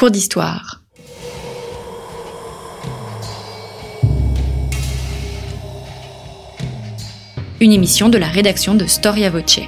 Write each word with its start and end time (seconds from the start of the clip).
Cours 0.00 0.10
d'histoire. 0.10 0.80
Une 7.60 7.70
émission 7.70 8.08
de 8.08 8.16
la 8.16 8.28
rédaction 8.28 8.74
de 8.74 8.86
Storia 8.86 9.28
Voce. 9.28 9.60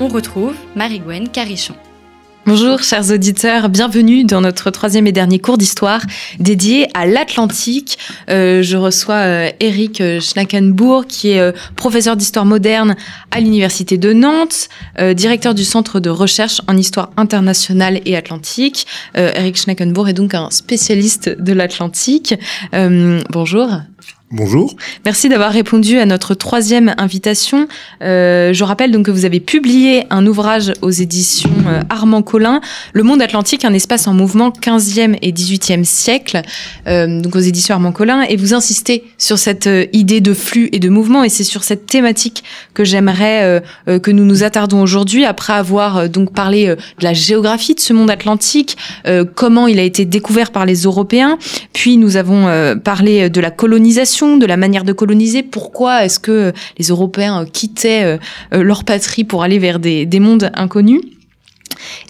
On 0.00 0.08
retrouve 0.08 0.56
Marie-Gwen 0.76 1.28
Carichon. 1.28 1.74
Bonjour 2.48 2.82
chers 2.82 3.10
auditeurs, 3.10 3.68
bienvenue 3.68 4.24
dans 4.24 4.40
notre 4.40 4.70
troisième 4.70 5.06
et 5.06 5.12
dernier 5.12 5.38
cours 5.38 5.58
d'histoire 5.58 6.00
dédié 6.40 6.88
à 6.94 7.04
l'Atlantique. 7.04 7.98
Euh, 8.30 8.62
je 8.62 8.78
reçois 8.78 9.16
euh, 9.16 9.50
Eric 9.60 10.02
Schnackenbourg 10.18 11.04
qui 11.06 11.32
est 11.32 11.40
euh, 11.40 11.52
professeur 11.76 12.16
d'histoire 12.16 12.46
moderne 12.46 12.96
à 13.32 13.40
l'Université 13.40 13.98
de 13.98 14.14
Nantes, 14.14 14.70
euh, 14.98 15.12
directeur 15.12 15.54
du 15.54 15.62
Centre 15.62 16.00
de 16.00 16.08
recherche 16.08 16.62
en 16.68 16.76
histoire 16.78 17.10
internationale 17.18 18.00
et 18.06 18.16
atlantique. 18.16 18.86
Euh, 19.18 19.30
Eric 19.34 19.58
Schnackenbourg 19.58 20.08
est 20.08 20.14
donc 20.14 20.32
un 20.32 20.48
spécialiste 20.48 21.28
de 21.28 21.52
l'Atlantique. 21.52 22.34
bonjour. 23.28 23.68
Bonjour. 24.30 24.76
Merci 25.06 25.30
d'avoir 25.30 25.50
répondu 25.50 25.96
à 25.96 26.04
notre 26.04 26.34
troisième 26.34 26.94
invitation. 26.98 27.66
Euh, 28.02 28.52
je 28.52 28.62
rappelle 28.62 28.90
donc 28.90 29.06
que 29.06 29.10
vous 29.10 29.24
avez 29.24 29.40
publié 29.40 30.04
un 30.10 30.26
ouvrage 30.26 30.74
aux 30.82 30.90
éditions 30.90 31.48
euh, 31.66 31.80
Armand 31.88 32.20
Collin, 32.20 32.60
Le 32.92 33.02
monde 33.04 33.22
atlantique, 33.22 33.64
un 33.64 33.72
espace 33.72 34.06
en 34.06 34.12
mouvement 34.12 34.50
15e 34.50 35.16
et 35.22 35.32
18e 35.32 35.82
siècle, 35.84 36.42
euh, 36.86 37.22
donc 37.22 37.36
aux 37.36 37.40
éditions 37.40 37.76
Armand 37.76 37.92
Collin, 37.92 38.20
et 38.20 38.36
vous 38.36 38.52
insistez 38.52 39.04
sur 39.16 39.38
cette 39.38 39.66
euh, 39.66 39.86
idée 39.94 40.20
de 40.20 40.34
flux 40.34 40.68
et 40.72 40.78
de 40.78 40.90
mouvement, 40.90 41.24
et 41.24 41.30
c'est 41.30 41.42
sur 41.42 41.64
cette 41.64 41.86
thématique 41.86 42.44
que 42.74 42.84
j'aimerais 42.84 43.62
euh, 43.86 43.98
que 43.98 44.10
nous 44.10 44.26
nous 44.26 44.42
attardons 44.42 44.82
aujourd'hui, 44.82 45.24
après 45.24 45.54
avoir 45.54 46.10
donc 46.10 46.34
parlé 46.34 46.66
de 46.66 47.04
la 47.04 47.14
géographie 47.14 47.74
de 47.74 47.80
ce 47.80 47.94
monde 47.94 48.10
atlantique, 48.10 48.76
comment 49.34 49.66
il 49.66 49.78
a 49.78 49.82
été 49.82 50.04
découvert 50.04 50.50
par 50.50 50.66
les 50.66 50.82
Européens, 50.82 51.38
puis 51.72 51.96
nous 51.96 52.16
avons 52.16 52.76
parlé 52.84 53.30
de 53.30 53.40
la 53.40 53.50
colonisation 53.50 54.17
de 54.26 54.46
la 54.46 54.56
manière 54.56 54.84
de 54.84 54.92
coloniser. 54.92 55.42
Pourquoi 55.42 56.04
est-ce 56.04 56.18
que 56.18 56.52
les 56.78 56.86
Européens 56.86 57.46
quittaient 57.50 58.18
euh, 58.52 58.62
leur 58.62 58.84
patrie 58.84 59.24
pour 59.24 59.42
aller 59.42 59.58
vers 59.58 59.78
des, 59.78 60.06
des 60.06 60.20
mondes 60.20 60.50
inconnus? 60.54 61.02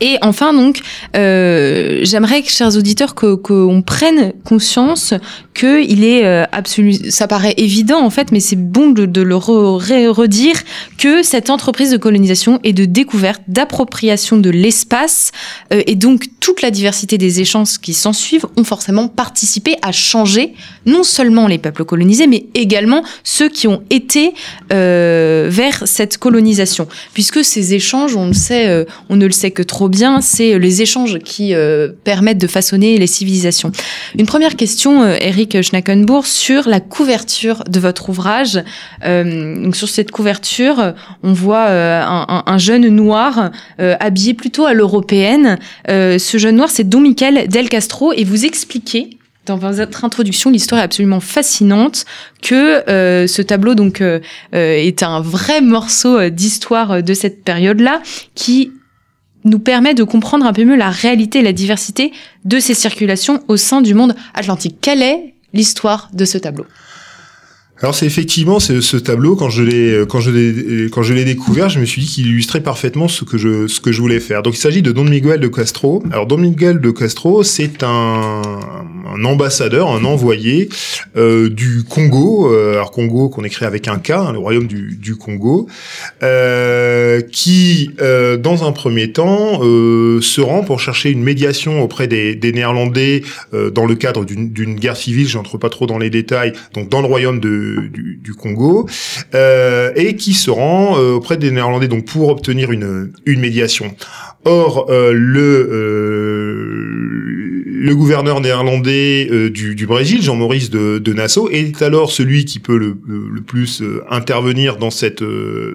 Et 0.01 0.17
enfin, 0.23 0.53
donc, 0.53 0.81
euh, 1.17 2.01
j'aimerais, 2.03 2.43
chers 2.45 2.77
auditeurs, 2.77 3.15
qu'on 3.15 3.83
prenne 3.85 4.33
conscience 4.45 5.15
que 5.55 5.83
il 5.83 6.05
est 6.05 6.25
euh, 6.25 6.45
absolu. 6.53 6.95
Ça 7.11 7.27
paraît 7.27 7.55
évident 7.57 8.01
en 8.01 8.11
fait, 8.11 8.31
mais 8.31 8.41
c'est 8.41 8.57
bon 8.57 8.91
de, 8.91 9.21
le 9.21 9.37
re, 9.37 9.79
redire 10.15 10.57
que 10.99 11.23
cette 11.23 11.51
entreprise 11.51 11.91
de 11.91 11.97
colonisation 11.97 12.61
et 12.63 12.73
de 12.73 12.85
découverte, 12.85 13.43
d'appropriation 13.49 14.37
de 14.37 14.51
l'espace 14.51 15.33
euh, 15.73 15.83
et 15.87 15.97
donc 15.97 16.27
toute 16.41 16.63
la 16.63 16.71
diversité 16.71 17.19
des 17.19 17.41
échanges 17.41 17.79
qui 17.79 17.93
s'en 17.93 18.13
suivent 18.13 18.47
ont 18.57 18.65
forcément 18.65 19.09
participé 19.09 19.77
à 19.83 19.91
changer 19.91 20.55
non 20.87 21.03
seulement 21.03 21.47
les 21.47 21.59
peuples 21.59 21.85
colonisés, 21.85 22.27
mais 22.27 22.47
également 22.55 23.03
ceux 23.25 23.49
qui 23.49 23.67
ont 23.67 23.83
été 23.91 24.33
euh, 24.73 25.49
vers 25.51 25.83
cette 25.87 26.19
colonisation, 26.19 26.89
puisque 27.15 27.45
ces 27.45 27.75
échanges, 27.75 28.17
on 28.17 28.29
le 28.29 28.33
sait, 28.33 28.69
euh, 28.69 28.85
on 29.09 29.17
ne 29.17 29.27
le 29.27 29.33
sait 29.33 29.51
que 29.51 29.63
trop 29.63 29.88
bien, 29.89 30.21
c'est 30.21 30.59
les 30.59 30.83
échanges 30.83 31.19
qui 31.19 31.55
euh, 31.55 31.89
permettent 32.05 32.39
de 32.39 32.47
façonner 32.47 32.99
les 32.99 33.07
civilisations. 33.07 33.73
Une 34.19 34.27
première 34.27 34.57
question, 34.57 35.03
euh, 35.03 35.17
Eric 35.21 35.63
Schnackenbourg, 35.63 36.27
sur 36.27 36.69
la 36.69 36.81
couverture 36.81 37.65
de 37.65 37.81
votre 37.81 38.11
ouvrage. 38.11 38.63
Euh, 39.05 39.73
sur 39.73 39.89
cette 39.89 40.11
couverture, 40.11 40.95
on 41.23 41.33
voit 41.33 41.69
euh, 41.69 42.03
un, 42.03 42.43
un, 42.47 42.59
jeune 42.59 42.89
noir 42.89 43.51
euh, 43.81 43.97
habillé 44.01 44.35
plutôt 44.35 44.67
à 44.67 44.75
l'européenne. 44.75 45.59
ce 45.89 46.39
jeune 46.39 46.57
noir, 46.57 46.71
c'est 46.71 46.89
Don 46.89 47.01
Michel 47.01 47.49
Del 47.49 47.69
Castro, 47.69 48.13
et 48.13 48.25
vous 48.25 48.45
expliquez 48.45 49.19
dans 49.49 49.57
votre 49.57 50.05
introduction, 50.05 50.51
l'histoire 50.51 50.81
est 50.81 50.85
absolument 50.85 51.21
fascinante, 51.21 52.05
que 52.43 52.89
euh, 52.89 53.27
ce 53.27 53.43
tableau 53.43 53.75
donc 53.75 54.01
euh, 54.01 54.21
est 54.53 55.03
un 55.03 55.21
vrai 55.21 55.61
morceau 55.61 56.29
d'histoire 56.29 57.03
de 57.03 57.15
cette 57.15 57.43
période-là, 57.45 58.03
qui 58.35 58.73
nous 59.45 59.59
permet 59.59 59.95
de 59.95 60.05
comprendre 60.05 60.47
un 60.47 60.53
peu 60.53 60.65
mieux 60.65 60.77
la 60.77 60.91
réalité 60.91 61.41
et 61.41 61.43
la 61.43 61.53
diversité 61.53 62.13
de 62.45 62.59
ces 62.59 62.75
circulations 62.75 63.43
au 63.49 63.57
sein 63.57 63.81
du 63.81 63.95
monde 63.95 64.15
atlantique. 64.35 64.77
Quelle 64.81 65.03
est 65.03 65.35
l'histoire 65.53 66.11
de 66.13 66.25
ce 66.25 66.39
tableau? 66.39 66.67
Alors 67.81 67.95
c'est 67.95 68.07
effectivement 68.07 68.59
ce, 68.59 68.97
tableau 68.97 69.37
quand 69.37 69.51
je 69.51 69.63
l'ai 69.63 70.05
quand 70.09 70.21
je 70.21 71.13
découvert, 71.25 71.69
je 71.69 71.79
me 71.79 71.85
suis 71.85 72.03
dit 72.03 72.09
qu'il 72.09 72.27
illustrait 72.27 72.61
parfaitement 72.61 73.07
ce 73.07 73.25
que 73.25 73.39
je 73.39 73.67
ce 73.69 73.81
que 73.81 73.93
je 73.93 74.01
voulais 74.01 74.21
faire. 74.21 74.43
Donc 74.43 74.55
il 74.57 74.61
s'agit 74.61 74.83
de 74.83 74.93
Don 74.93 75.05
Miguel 75.05 75.41
de 75.41 75.49
Castro. 75.49 76.03
Alors 76.11 76.27
Don 76.27 76.39
Miguel 76.39 76.81
de 76.81 76.91
Castro, 76.91 77.43
c'est 77.43 77.83
un, 77.83 78.43
un, 79.15 79.25
ambassadeur, 79.25 79.91
un 79.91 80.05
envoyé 80.05 80.69
euh, 81.17 81.49
du 81.49 81.85
Congo, 81.89 82.53
euh, 82.53 82.73
alors 82.73 82.91
Congo 82.91 83.29
qu'on 83.29 83.45
écrit 83.45 83.65
avec 83.65 83.89
un 83.89 83.99
K, 83.99 84.11
hein, 84.11 84.33
le 84.33 84.39
royaume 84.39 84.67
du, 84.67 84.97
du 85.01 85.17
Congo, 85.17 85.69
euh, 86.23 87.21
qui 87.21 87.91
dans 87.99 88.67
un 88.67 88.73
premier 88.73 89.13
temps 89.13 89.61
se 89.61 90.41
rend 90.41 90.63
pour 90.63 90.81
chercher 90.81 91.11
une 91.11 91.23
médiation 91.23 91.83
auprès 91.83 92.09
des, 92.09 92.35
des 92.35 92.53
Néerlandais 92.53 93.23
dans 93.53 93.87
le 93.87 93.95
cadre 93.95 94.25
d'une 94.25 94.75
guerre 94.75 94.97
civile. 94.97 95.29
J'entre 95.29 95.59
pas 95.59 95.69
trop 95.69 95.87
dans 95.87 95.99
les 95.99 96.11
détails. 96.11 96.53
Donc 96.75 96.89
dans 96.89 97.01
le 97.01 97.07
royaume 97.07 97.41
de 97.41 97.68
du, 97.91 98.35
Congo, 98.35 98.89
euh, 99.35 99.93
et 99.97 100.17
qui 100.17 100.35
se 100.35 100.51
rend 100.51 100.99
euh, 100.99 101.13
auprès 101.15 101.37
des 101.37 101.51
Néerlandais 101.51 101.89
donc 101.89 102.05
pour 102.05 102.29
obtenir 102.29 102.71
une, 102.73 103.13
une 103.27 103.41
médiation. 103.41 103.95
Or, 104.45 104.87
euh, 104.89 105.13
le, 105.13 105.67
le 107.79 107.95
gouverneur 107.95 108.41
néerlandais 108.41 109.29
euh, 109.31 109.51
du, 109.51 109.87
Brésil, 109.87 110.23
Jean-Maurice 110.23 110.71
de, 110.71 110.99
de, 110.99 111.13
Nassau, 111.13 111.49
est 111.51 111.81
alors 111.83 112.11
celui 112.11 112.45
qui 112.45 112.59
peut 112.59 112.77
le, 112.77 112.97
plus 113.47 113.83
intervenir 114.11 114.77
dans 114.77 114.91
cette, 114.91 115.23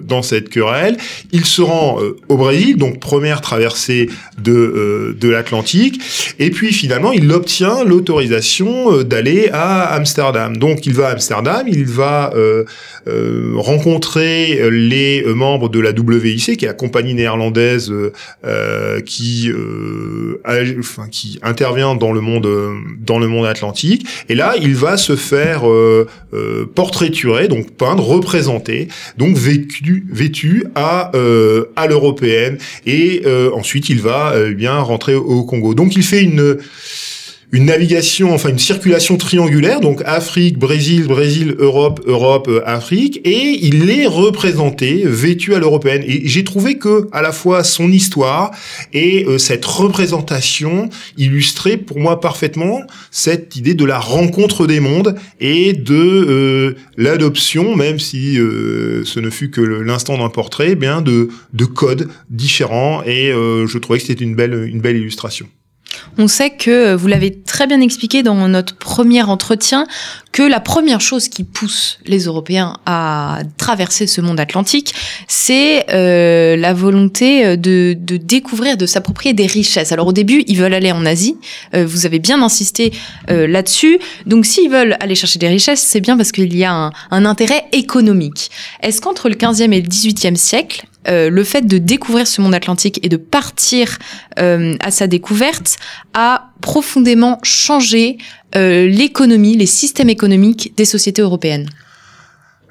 dans 0.02 0.22
cette 0.22 0.48
querelle. 0.48 0.96
Il 1.32 1.44
se 1.44 1.62
rend 1.62 1.98
au 2.28 2.36
Brésil, 2.36 2.76
donc 2.76 3.00
première 3.00 3.40
traversée 3.40 4.08
de, 4.38 5.16
de 5.18 5.28
l'Atlantique, 5.28 6.00
et 6.38 6.50
puis 6.50 6.72
finalement, 6.72 7.10
il 7.10 7.30
obtient 7.32 7.82
l'autorisation 7.84 9.02
d'aller 9.02 9.48
à 9.52 9.94
Amsterdam. 9.94 10.56
Donc, 10.56 10.86
il 10.86 10.94
va 10.94 11.08
à 11.08 11.12
Amsterdam, 11.12 11.66
il 11.66 11.86
va 11.86 12.32
rencontrer 13.56 14.70
les 14.70 15.24
membres 15.26 15.68
de 15.68 15.80
la 15.80 15.90
WIC, 15.90 16.58
qui 16.58 16.64
est 16.64 16.68
la 16.68 16.74
compagnie 16.74 17.14
néerlandaise 17.14 17.92
euh, 18.44 19.00
qui, 19.00 19.50
euh, 19.50 20.40
enfin, 20.78 21.08
qui 21.10 21.38
intervient 21.42 21.93
dans 21.98 22.12
le 22.12 22.20
monde, 22.20 22.48
dans 22.98 23.18
le 23.18 23.28
monde 23.28 23.46
atlantique. 23.46 24.06
Et 24.28 24.34
là, 24.34 24.54
il 24.60 24.74
va 24.74 24.96
se 24.96 25.16
faire 25.16 25.68
euh, 25.68 26.06
euh 26.32 26.66
portraiturer, 26.74 27.48
donc 27.48 27.70
peindre, 27.72 28.04
représenter, 28.04 28.88
donc 29.18 29.36
vêtu, 29.36 30.06
vêtu 30.10 30.64
à 30.74 31.12
à 31.76 31.86
l'européenne. 31.86 32.58
Et 32.86 33.22
ensuite, 33.54 33.88
il 33.88 34.00
va 34.00 34.34
eh 34.36 34.54
bien 34.54 34.78
rentrer 34.78 35.14
au 35.14 35.44
Congo. 35.44 35.74
Donc, 35.74 35.96
il 35.96 36.02
fait 36.02 36.22
une 36.22 36.58
une 37.54 37.66
navigation, 37.66 38.34
enfin 38.34 38.48
une 38.48 38.58
circulation 38.58 39.16
triangulaire, 39.16 39.80
donc 39.80 40.02
Afrique, 40.06 40.58
Brésil, 40.58 41.06
Brésil, 41.06 41.54
Europe, 41.60 42.00
Europe, 42.04 42.48
euh, 42.48 42.60
Afrique, 42.66 43.20
et 43.24 43.58
il 43.62 43.88
est 43.90 44.08
représenté, 44.08 45.04
vêtu 45.06 45.54
à 45.54 45.60
l'européenne. 45.60 46.02
Et 46.04 46.22
j'ai 46.26 46.42
trouvé 46.42 46.78
que 46.78 47.06
à 47.12 47.22
la 47.22 47.30
fois 47.30 47.62
son 47.62 47.92
histoire 47.92 48.50
et 48.92 49.24
euh, 49.26 49.38
cette 49.38 49.64
représentation 49.64 50.88
illustrait 51.16 51.76
pour 51.76 52.00
moi 52.00 52.20
parfaitement 52.20 52.80
cette 53.12 53.54
idée 53.54 53.74
de 53.74 53.84
la 53.84 54.00
rencontre 54.00 54.66
des 54.66 54.80
mondes 54.80 55.14
et 55.38 55.74
de 55.74 55.94
euh, 55.94 56.74
l'adoption, 56.96 57.76
même 57.76 58.00
si 58.00 58.36
euh, 58.36 59.04
ce 59.04 59.20
ne 59.20 59.30
fut 59.30 59.50
que 59.50 59.60
l'instant 59.60 60.18
d'un 60.18 60.28
portrait, 60.28 60.70
eh 60.72 60.74
bien 60.74 61.02
de, 61.02 61.28
de 61.52 61.64
codes 61.66 62.08
différents. 62.30 63.04
Et 63.04 63.30
je 63.30 63.78
trouvais 63.78 64.00
que 64.00 64.06
c'était 64.06 64.24
une 64.24 64.34
belle, 64.34 64.54
une 64.66 64.80
belle 64.80 64.96
illustration. 64.96 65.46
On 66.18 66.28
sait 66.28 66.50
que, 66.50 66.94
vous 66.94 67.08
l'avez 67.08 67.42
très 67.42 67.66
bien 67.66 67.80
expliqué 67.80 68.22
dans 68.22 68.48
notre 68.48 68.76
premier 68.76 69.22
entretien, 69.22 69.86
que 70.34 70.42
la 70.42 70.58
première 70.58 71.00
chose 71.00 71.28
qui 71.28 71.44
pousse 71.44 72.00
les 72.06 72.24
Européens 72.24 72.76
à 72.86 73.38
traverser 73.56 74.08
ce 74.08 74.20
monde 74.20 74.40
atlantique, 74.40 74.92
c'est 75.28 75.86
euh, 75.94 76.56
la 76.56 76.74
volonté 76.74 77.56
de, 77.56 77.96
de, 77.96 78.16
découvrir, 78.16 78.76
de 78.76 78.84
s'approprier 78.84 79.32
des 79.32 79.46
richesses. 79.46 79.92
Alors 79.92 80.08
au 80.08 80.12
début, 80.12 80.42
ils 80.48 80.56
veulent 80.56 80.74
aller 80.74 80.90
en 80.90 81.06
Asie, 81.06 81.36
euh, 81.76 81.86
vous 81.86 82.04
avez 82.04 82.18
bien 82.18 82.42
insisté 82.42 82.92
euh, 83.30 83.46
là-dessus. 83.46 84.00
Donc 84.26 84.44
s'ils 84.44 84.68
veulent 84.68 84.96
aller 84.98 85.14
chercher 85.14 85.38
des 85.38 85.46
richesses, 85.46 85.80
c'est 85.80 86.00
bien 86.00 86.16
parce 86.16 86.32
qu'il 86.32 86.52
y 86.56 86.64
a 86.64 86.72
un, 86.72 86.92
un 87.12 87.24
intérêt 87.26 87.66
économique. 87.70 88.50
Est-ce 88.82 89.00
qu'entre 89.00 89.28
le 89.28 89.36
15e 89.36 89.72
et 89.72 89.80
le 89.80 89.88
18e 89.88 90.34
siècle, 90.34 90.84
euh, 91.06 91.28
le 91.28 91.44
fait 91.44 91.66
de 91.66 91.78
découvrir 91.78 92.26
ce 92.26 92.40
monde 92.40 92.54
atlantique 92.54 92.98
et 93.02 93.08
de 93.08 93.18
partir 93.18 93.98
euh, 94.38 94.74
à 94.80 94.90
sa 94.90 95.06
découverte 95.06 95.76
a 96.14 96.50
profondément 96.62 97.38
changé 97.42 98.16
euh, 98.56 98.86
l'économie, 98.86 99.56
les 99.56 99.66
systèmes 99.66 100.10
économiques 100.10 100.72
des 100.76 100.84
sociétés 100.84 101.22
européennes. 101.22 101.68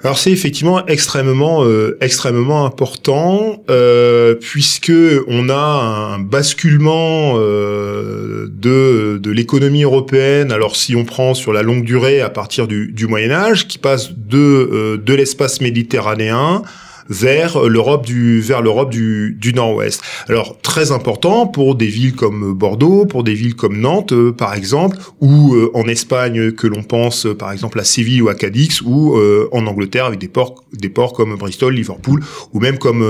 alors 0.03 0.18
c'est 0.18 0.31
effectivement 0.31 0.85
extrêmement 0.88 1.63
euh, 1.63 1.97
extrêmement 2.01 2.65
important 2.65 3.63
euh, 3.69 4.35
puisque 4.35 4.91
on 5.27 5.50
a 5.50 6.15
un 6.15 6.19
basculement 6.19 7.35
euh, 7.38 8.47
de 8.51 9.19
de 9.21 9.31
l'économie 9.31 9.83
européenne. 9.83 10.51
Alors 10.51 10.75
si 10.75 10.95
on 10.95 11.06
prend 11.06 11.33
sur 11.33 11.53
la 11.53 11.62
longue 11.62 11.83
durée 11.83 12.21
à 12.21 12.30
partir 12.30 12.68
du, 12.68 12.91
du 12.91 13.07
Moyen 13.07 13.31
Âge, 13.31 13.68
qui 13.68 13.77
passe 13.77 14.12
de 14.12 14.38
euh, 14.38 14.97
de 14.97 15.13
l'espace 15.13 15.62
méditerranéen 15.62 16.63
vers 17.10 17.62
l'Europe 17.62 18.06
du 18.06 18.42
vers 18.42 18.62
l'Europe 18.62 18.90
du, 18.90 19.36
du 19.40 19.54
Nord-Ouest. 19.54 20.02
Alors 20.30 20.58
très 20.62 20.92
important 20.92 21.48
pour 21.48 21.76
des 21.76 21.88
villes 21.88 22.16
comme 22.16 22.54
Bordeaux, 22.54 23.06
pour 23.06 23.24
des 23.24 23.34
villes 23.34 23.56
comme 23.56 23.80
Nantes 23.80 24.14
euh, 24.14 24.32
par 24.32 24.54
exemple, 24.54 24.98
ou 25.22 25.56
euh, 25.56 25.72
en 25.74 25.88
Espagne 25.88 26.52
que 26.52 26.68
l'on 26.68 26.84
pense 26.84 27.26
euh, 27.26 27.36
par 27.36 27.52
exemple 27.52 27.80
à 27.80 27.84
Séville 27.84 28.22
ou 28.22 28.30
à 28.30 28.36
Cadix, 28.36 28.82
ou 28.82 29.16
en 29.52 29.68
Angleterre 29.68 30.06
avec 30.06 30.20
des 30.20 30.28
ports 30.28 30.64
des 30.74 30.90
ports 30.90 31.14
comme 31.14 31.36
Bristol, 31.36 31.74
Liverpool 31.74 32.22
ou 32.54 32.60
même 32.60 32.78
comme 32.78 33.04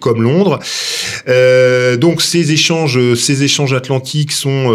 comme 0.00 0.22
Londres. 0.22 0.58
donc 1.98 2.22
ces 2.22 2.52
échanges 2.52 3.14
ces 3.14 3.42
échanges 3.42 3.72
atlantiques 3.72 4.32
sont 4.32 4.72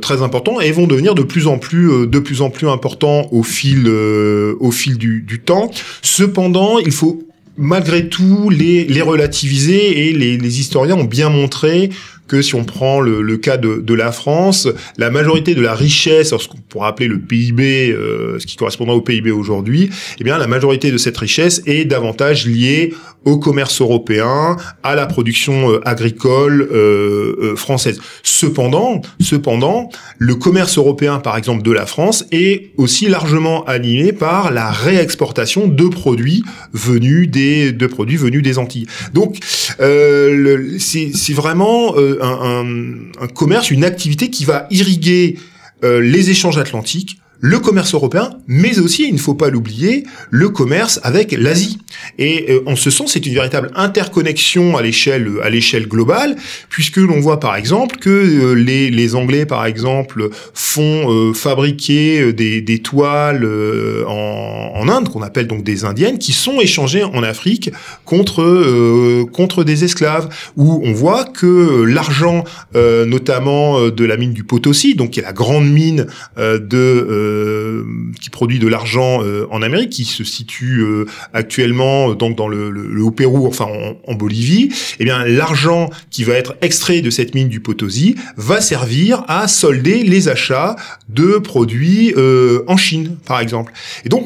très 0.00 0.22
importants 0.22 0.60
et 0.60 0.70
vont 0.72 0.86
devenir 0.86 1.14
de 1.14 1.22
plus 1.22 1.46
en 1.46 1.58
plus 1.58 2.06
de 2.06 2.18
plus 2.18 2.42
en 2.42 2.50
plus 2.50 2.68
importants 2.68 3.28
au 3.32 3.42
fil 3.42 3.88
au 3.88 4.70
fil 4.70 4.98
du, 4.98 5.22
du 5.22 5.40
temps. 5.40 5.70
Cependant, 6.02 6.78
il 6.78 6.92
faut 6.92 7.27
malgré 7.58 8.08
tout 8.08 8.48
les, 8.48 9.02
relativiser 9.02 10.08
et 10.08 10.12
les 10.12 10.60
historiens 10.60 10.96
ont 10.96 11.04
bien 11.04 11.28
montré 11.28 11.90
que 12.28 12.42
si 12.42 12.54
on 12.54 12.64
prend 12.64 13.00
le, 13.00 13.22
le 13.22 13.36
cas 13.36 13.56
de, 13.56 13.76
de, 13.76 13.94
la 13.94 14.12
France, 14.12 14.68
la 14.96 15.10
majorité 15.10 15.54
de 15.54 15.62
la 15.62 15.74
richesse, 15.74 16.36
ce 16.36 16.48
qu'on 16.48 16.58
pourrait 16.68 16.88
appeler 16.88 17.08
le 17.08 17.18
PIB, 17.18 17.90
euh, 17.90 18.38
ce 18.38 18.46
qui 18.46 18.56
correspondra 18.56 18.94
au 18.94 19.00
PIB 19.00 19.30
aujourd'hui, 19.30 19.90
eh 20.20 20.24
bien 20.24 20.38
la 20.38 20.46
majorité 20.46 20.90
de 20.90 20.98
cette 20.98 21.16
richesse 21.16 21.62
est 21.66 21.84
davantage 21.84 22.46
liée 22.46 22.94
au 23.24 23.38
commerce 23.38 23.80
européen, 23.80 24.56
à 24.82 24.94
la 24.94 25.06
production 25.06 25.70
euh, 25.70 25.80
agricole 25.86 26.68
euh, 26.72 27.36
euh, 27.42 27.56
française. 27.56 28.00
Cependant, 28.22 29.02
cependant, 29.20 29.90
le 30.18 30.34
commerce 30.34 30.78
européen, 30.78 31.18
par 31.18 31.36
exemple, 31.36 31.62
de 31.62 31.72
la 31.72 31.86
France 31.86 32.24
est 32.32 32.72
aussi 32.76 33.08
largement 33.08 33.64
animé 33.64 34.12
par 34.12 34.52
la 34.52 34.70
réexportation 34.70 35.66
de 35.66 35.88
produits 35.88 36.42
venus 36.72 37.28
des 37.28 37.72
de 37.72 37.86
produits 37.86 38.16
venus 38.16 38.42
des 38.42 38.58
Antilles. 38.58 38.86
Donc, 39.12 39.38
c'est 39.78 41.32
vraiment 41.34 41.94
un, 42.20 43.26
commerce, 43.34 43.70
une 43.70 43.84
activité 43.84 44.30
qui 44.30 44.44
va 44.44 44.66
irriguer 44.70 45.38
euh, 45.84 46.00
les 46.00 46.30
échanges 46.30 46.58
atlantiques, 46.58 47.20
le 47.40 47.60
commerce 47.60 47.94
européen, 47.94 48.30
mais 48.46 48.78
aussi, 48.78 49.06
il 49.06 49.14
ne 49.14 49.18
faut 49.18 49.34
pas 49.34 49.48
l'oublier, 49.48 50.04
le 50.30 50.48
commerce 50.48 50.98
avec 51.04 51.32
l'Asie. 51.32 51.78
Et 52.18 52.46
euh, 52.50 52.62
en 52.66 52.74
ce 52.74 52.90
sens, 52.90 53.12
c'est 53.12 53.24
une 53.26 53.34
véritable 53.34 53.70
interconnexion 53.76 54.76
à 54.76 54.82
l'échelle 54.82 55.28
à 55.42 55.50
l'échelle 55.50 55.86
globale, 55.86 56.36
puisque 56.68 56.96
l'on 56.96 57.20
voit 57.20 57.38
par 57.38 57.54
exemple 57.54 57.96
que 57.98 58.10
euh, 58.10 58.52
les, 58.54 58.90
les 58.90 59.14
Anglais, 59.14 59.46
par 59.46 59.66
exemple, 59.66 60.30
font 60.52 61.10
euh, 61.10 61.32
fabriquer 61.32 62.32
des, 62.32 62.60
des 62.60 62.78
toiles 62.80 63.46
en, 64.06 64.72
en, 64.74 64.88
Inde, 64.88 65.08
qu'on 65.08 65.22
appelle 65.22 65.46
donc 65.46 65.62
des 65.62 65.84
indiennes, 65.84 66.18
qui 66.18 66.32
sont 66.32 66.60
échangées 66.60 67.04
en 67.04 67.22
Afrique 67.22 67.70
contre 68.04 69.26
contre 69.32 69.64
des 69.64 69.84
esclaves, 69.84 70.28
où 70.56 70.80
on 70.84 70.92
voit 70.92 71.24
que 71.24 71.84
l'argent, 71.84 72.44
notamment 72.74 73.88
de 73.90 74.04
la 74.04 74.16
mine 74.16 74.32
du 74.32 74.44
Potosi, 74.44 74.94
donc 74.94 75.10
qui 75.10 75.20
est 75.20 75.22
la 75.22 75.32
grande 75.32 75.68
mine 75.70 76.06
de 76.36 77.27
euh, 77.27 77.27
qui 78.20 78.30
produit 78.30 78.58
de 78.58 78.68
l'argent 78.68 79.22
euh, 79.22 79.46
en 79.50 79.62
Amérique, 79.62 79.90
qui 79.90 80.04
se 80.04 80.24
situe 80.24 80.80
euh, 80.80 81.06
actuellement 81.32 82.14
donc 82.14 82.36
dans 82.36 82.48
le, 82.48 82.70
le, 82.70 83.02
Haut 83.02 83.10
Pérou, 83.10 83.46
enfin 83.46 83.66
en, 84.06 84.14
Bolivie, 84.14 84.70
eh 84.98 85.04
bien 85.04 85.24
l'argent 85.24 85.90
qui 86.10 86.24
va 86.24 86.34
être 86.34 86.56
extrait 86.60 87.00
de 87.00 87.10
cette 87.10 87.34
mine 87.34 87.48
du 87.48 87.60
Potosi 87.60 88.16
va 88.36 88.60
servir 88.60 89.24
à 89.28 89.46
solder 89.46 90.02
les 90.02 90.28
achats 90.28 90.74
de 91.08 91.38
produits 91.38 92.14
en 92.66 92.76
Chine, 92.76 93.16
par 93.24 93.40
exemple. 93.40 93.72
Et 94.04 94.08
donc 94.08 94.24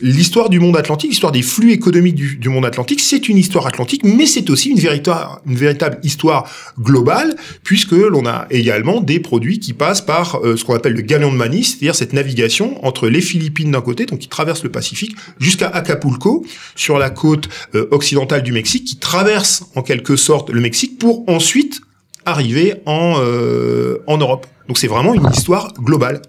l'histoire 0.00 0.48
du 0.48 0.58
monde 0.58 0.76
atlantique, 0.76 1.10
l'histoire 1.10 1.32
des 1.32 1.42
flux 1.42 1.70
économiques 1.72 2.16
du, 2.16 2.36
du 2.36 2.48
monde 2.48 2.64
atlantique, 2.64 3.00
c'est 3.00 3.28
une 3.28 3.36
histoire 3.36 3.66
atlantique, 3.66 4.02
mais 4.04 4.26
c'est 4.26 4.50
aussi 4.50 4.70
une 4.70 4.78
véritable, 4.78 5.40
une 5.46 5.56
véritable 5.56 5.98
histoire 6.02 6.50
globale, 6.80 7.36
puisque 7.62 7.92
l'on 7.92 8.26
a 8.26 8.46
également 8.50 9.00
des 9.00 9.20
produits 9.20 9.60
qui 9.60 9.72
passent 9.72 10.00
par 10.04 10.40
ce 10.42 10.64
qu'on 10.64 10.74
appelle 10.74 10.94
le 10.94 11.02
galion 11.02 11.30
de 11.30 11.36
Manille, 11.36 11.64
c'est-à-dire 11.64 11.94
cette 11.94 12.12
navigation 12.22 12.84
entre 12.86 13.08
les 13.08 13.20
Philippines 13.20 13.72
d'un 13.72 13.80
côté, 13.80 14.06
donc 14.06 14.20
qui 14.20 14.28
traverse 14.28 14.62
le 14.62 14.70
Pacifique, 14.70 15.16
jusqu'à 15.38 15.68
Acapulco, 15.68 16.46
sur 16.76 16.98
la 16.98 17.10
côte 17.10 17.48
euh, 17.74 17.88
occidentale 17.90 18.42
du 18.42 18.52
Mexique, 18.52 18.84
qui 18.84 18.96
traverse 18.96 19.64
en 19.74 19.82
quelque 19.82 20.16
sorte 20.16 20.50
le 20.50 20.60
Mexique 20.60 20.98
pour 20.98 21.28
ensuite 21.28 21.80
arriver 22.24 22.74
en, 22.86 23.16
euh, 23.18 23.98
en 24.06 24.18
Europe. 24.18 24.46
Donc 24.68 24.78
c'est 24.78 24.86
vraiment 24.86 25.14
une 25.14 25.28
histoire 25.30 25.72
globale. 25.74 26.22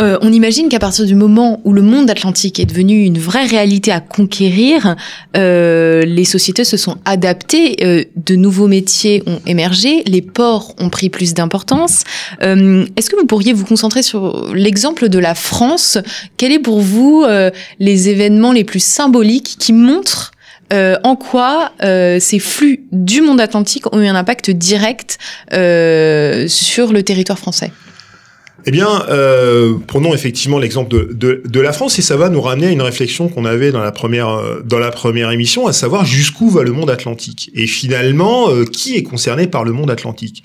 Euh, 0.00 0.18
on 0.22 0.32
imagine 0.32 0.68
qu'à 0.68 0.78
partir 0.78 1.04
du 1.04 1.14
moment 1.14 1.60
où 1.64 1.72
le 1.72 1.82
monde 1.82 2.08
atlantique 2.10 2.58
est 2.58 2.64
devenu 2.64 3.04
une 3.04 3.18
vraie 3.18 3.44
réalité 3.44 3.92
à 3.92 4.00
conquérir, 4.00 4.96
euh, 5.36 6.02
les 6.02 6.24
sociétés 6.24 6.64
se 6.64 6.76
sont 6.76 6.96
adaptées, 7.04 7.76
euh, 7.84 8.04
de 8.16 8.34
nouveaux 8.34 8.68
métiers 8.68 9.22
ont 9.26 9.40
émergé, 9.46 10.02
les 10.06 10.22
ports 10.22 10.74
ont 10.78 10.88
pris 10.88 11.10
plus 11.10 11.34
d'importance. 11.34 12.04
Euh, 12.42 12.86
est-ce 12.96 13.10
que 13.10 13.16
vous 13.16 13.26
pourriez 13.26 13.52
vous 13.52 13.66
concentrer 13.66 14.02
sur 14.02 14.54
l'exemple 14.54 15.08
de 15.08 15.18
la 15.18 15.34
France? 15.34 15.98
Quels 16.36 16.52
est 16.52 16.58
pour 16.58 16.80
vous 16.80 17.24
euh, 17.26 17.50
les 17.78 18.08
événements 18.08 18.52
les 18.52 18.64
plus 18.64 18.82
symboliques 18.82 19.56
qui 19.58 19.72
montrent 19.72 20.32
en 21.02 21.16
quoi 21.16 21.72
ces 21.80 22.38
flux 22.38 22.84
du 22.92 23.22
monde 23.22 23.40
atlantique 23.40 23.92
ont 23.92 24.00
eu 24.00 24.06
un 24.06 24.14
impact 24.14 24.52
direct 24.52 25.18
sur 25.50 26.92
le 26.92 27.00
territoire 27.02 27.40
français? 27.40 27.72
Eh 28.66 28.70
bien, 28.70 29.04
euh, 29.08 29.74
prenons 29.86 30.14
effectivement 30.14 30.58
l'exemple 30.58 30.90
de, 30.90 31.42
de, 31.44 31.60
la 31.60 31.72
France 31.72 31.98
et 31.98 32.02
ça 32.02 32.16
va 32.16 32.28
nous 32.28 32.40
ramener 32.40 32.66
à 32.66 32.70
une 32.70 32.82
réflexion 32.82 33.28
qu'on 33.28 33.44
avait 33.44 33.72
dans 33.72 33.80
la 33.80 33.92
première 33.92 34.28
euh, 34.28 34.60
dans 34.64 34.78
la 34.78 34.90
première 34.90 35.30
émission, 35.30 35.66
à 35.66 35.72
savoir 35.72 36.04
jusqu'où 36.04 36.50
va 36.50 36.62
le 36.62 36.72
monde 36.72 36.90
atlantique 36.90 37.50
et 37.54 37.66
finalement 37.66 38.50
euh, 38.50 38.64
qui 38.64 38.96
est 38.96 39.02
concerné 39.02 39.46
par 39.46 39.64
le 39.64 39.72
monde 39.72 39.90
atlantique? 39.90 40.42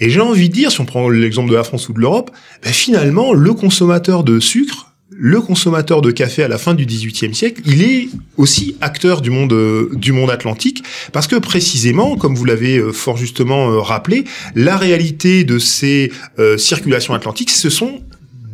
Et 0.00 0.10
j'ai 0.10 0.20
envie 0.20 0.48
de 0.48 0.54
dire, 0.54 0.70
si 0.70 0.80
on 0.80 0.84
prend 0.84 1.08
l'exemple 1.08 1.50
de 1.50 1.56
la 1.56 1.64
France 1.64 1.88
ou 1.88 1.92
de 1.92 2.00
l'Europe, 2.00 2.30
ben 2.62 2.72
finalement 2.72 3.32
le 3.32 3.54
consommateur 3.54 4.24
de 4.24 4.40
sucre 4.40 4.95
le 5.18 5.40
consommateur 5.40 6.02
de 6.02 6.10
café 6.10 6.42
à 6.42 6.48
la 6.48 6.58
fin 6.58 6.74
du 6.74 6.84
XVIIIe 6.84 7.34
siècle, 7.34 7.62
il 7.64 7.82
est 7.82 8.08
aussi 8.36 8.76
acteur 8.80 9.22
du 9.22 9.30
monde 9.30 9.52
euh, 9.52 9.90
du 9.94 10.12
monde 10.12 10.30
atlantique 10.30 10.82
parce 11.12 11.26
que 11.26 11.36
précisément, 11.36 12.16
comme 12.16 12.34
vous 12.34 12.44
l'avez 12.44 12.76
euh, 12.76 12.92
fort 12.92 13.16
justement 13.16 13.70
euh, 13.70 13.80
rappelé, 13.80 14.24
la 14.54 14.76
réalité 14.76 15.44
de 15.44 15.58
ces 15.58 16.12
circulations 16.58 17.14
atlantiques, 17.14 17.50
ce 17.50 17.70
sont 17.70 18.02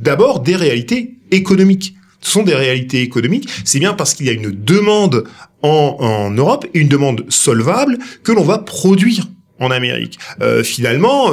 d'abord 0.00 0.40
des 0.40 0.56
réalités 0.56 1.16
économiques. 1.30 1.94
Ce 2.20 2.30
sont 2.30 2.42
des 2.42 2.54
réalités 2.54 3.02
économiques. 3.02 3.48
C'est 3.64 3.80
bien 3.80 3.94
parce 3.94 4.14
qu'il 4.14 4.26
y 4.26 4.28
a 4.28 4.32
une 4.32 4.50
demande 4.50 5.24
en, 5.62 5.96
en 5.98 6.30
Europe 6.30 6.66
et 6.74 6.78
une 6.78 6.88
demande 6.88 7.24
solvable 7.28 7.98
que 8.22 8.32
l'on 8.32 8.44
va 8.44 8.58
produire 8.58 9.28
en 9.58 9.70
Amérique. 9.70 10.18
finalement, 10.64 11.30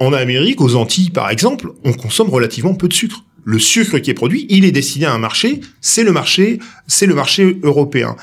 en 0.00 0.12
Amérique, 0.12 0.60
aux 0.60 0.76
Antilles 0.76 1.10
par 1.10 1.30
exemple, 1.30 1.70
on 1.84 1.92
consomme 1.92 2.30
relativement 2.30 2.74
peu 2.74 2.88
de 2.88 2.94
sucre 2.94 3.24
le 3.44 3.58
sucre 3.58 3.98
qui 3.98 4.10
est 4.10 4.14
produit, 4.14 4.46
il 4.48 4.64
est 4.64 4.70
destiné 4.70 5.06
à 5.06 5.12
un 5.12 5.18
marché, 5.18 5.60
c'est 5.80 6.04
le 6.04 6.12
marché, 6.12 6.60
c'est 6.86 7.06
le 7.06 7.14
marché 7.14 7.56
européen. 7.62 8.16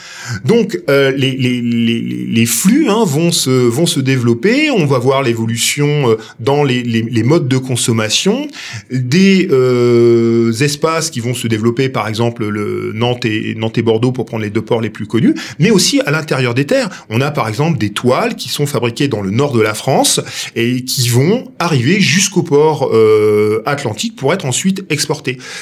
Donc 0.45 0.79
euh, 0.89 1.11
les, 1.11 1.31
les, 1.31 1.61
les, 1.61 2.01
les, 2.01 2.45
flux 2.45 2.87
hein, 2.89 3.03
vont 3.05 3.31
se 3.31 3.49
vont 3.49 3.85
se 3.85 3.99
développer. 3.99 4.71
On 4.71 4.85
va 4.85 4.97
voir 4.97 5.23
l'évolution 5.23 6.11
euh, 6.11 6.15
dans 6.39 6.63
les, 6.63 6.83
les, 6.83 7.23
modes 7.23 7.47
de 7.47 7.57
consommation, 7.57 8.47
des 8.91 9.49
euh, 9.51 10.53
espaces 10.53 11.09
qui 11.09 11.19
vont 11.19 11.33
se 11.33 11.47
développer, 11.47 11.89
par 11.89 12.07
exemple 12.07 12.47
le 12.47 12.91
Nantes 12.93 13.25
et 13.25 13.55
Nantes 13.55 13.77
et 13.77 13.81
Bordeaux 13.81 14.11
pour 14.11 14.25
prendre 14.25 14.43
les 14.43 14.49
deux 14.49 14.61
ports 14.61 14.81
les 14.81 14.89
plus 14.89 15.05
connus, 15.05 15.35
mais 15.59 15.71
aussi 15.71 15.99
à 16.05 16.11
l'intérieur 16.11 16.53
des 16.53 16.65
terres. 16.65 16.89
On 17.09 17.19
a 17.19 17.31
par 17.31 17.49
exemple 17.49 17.77
des 17.77 17.89
toiles 17.89 18.35
qui 18.35 18.49
sont 18.49 18.65
fabriquées 18.65 19.09
dans 19.09 19.21
le 19.21 19.31
nord 19.31 19.53
de 19.53 19.61
la 19.61 19.73
France 19.73 20.21
et 20.55 20.85
qui 20.85 21.09
vont 21.09 21.51
arriver 21.59 21.99
jusqu'au 21.99 22.43
port 22.43 22.89
euh, 22.93 23.61
atlantique 23.65 24.15
pour 24.15 24.33
être 24.33 24.45
ensuite 24.45 24.85
exportées 24.89 25.08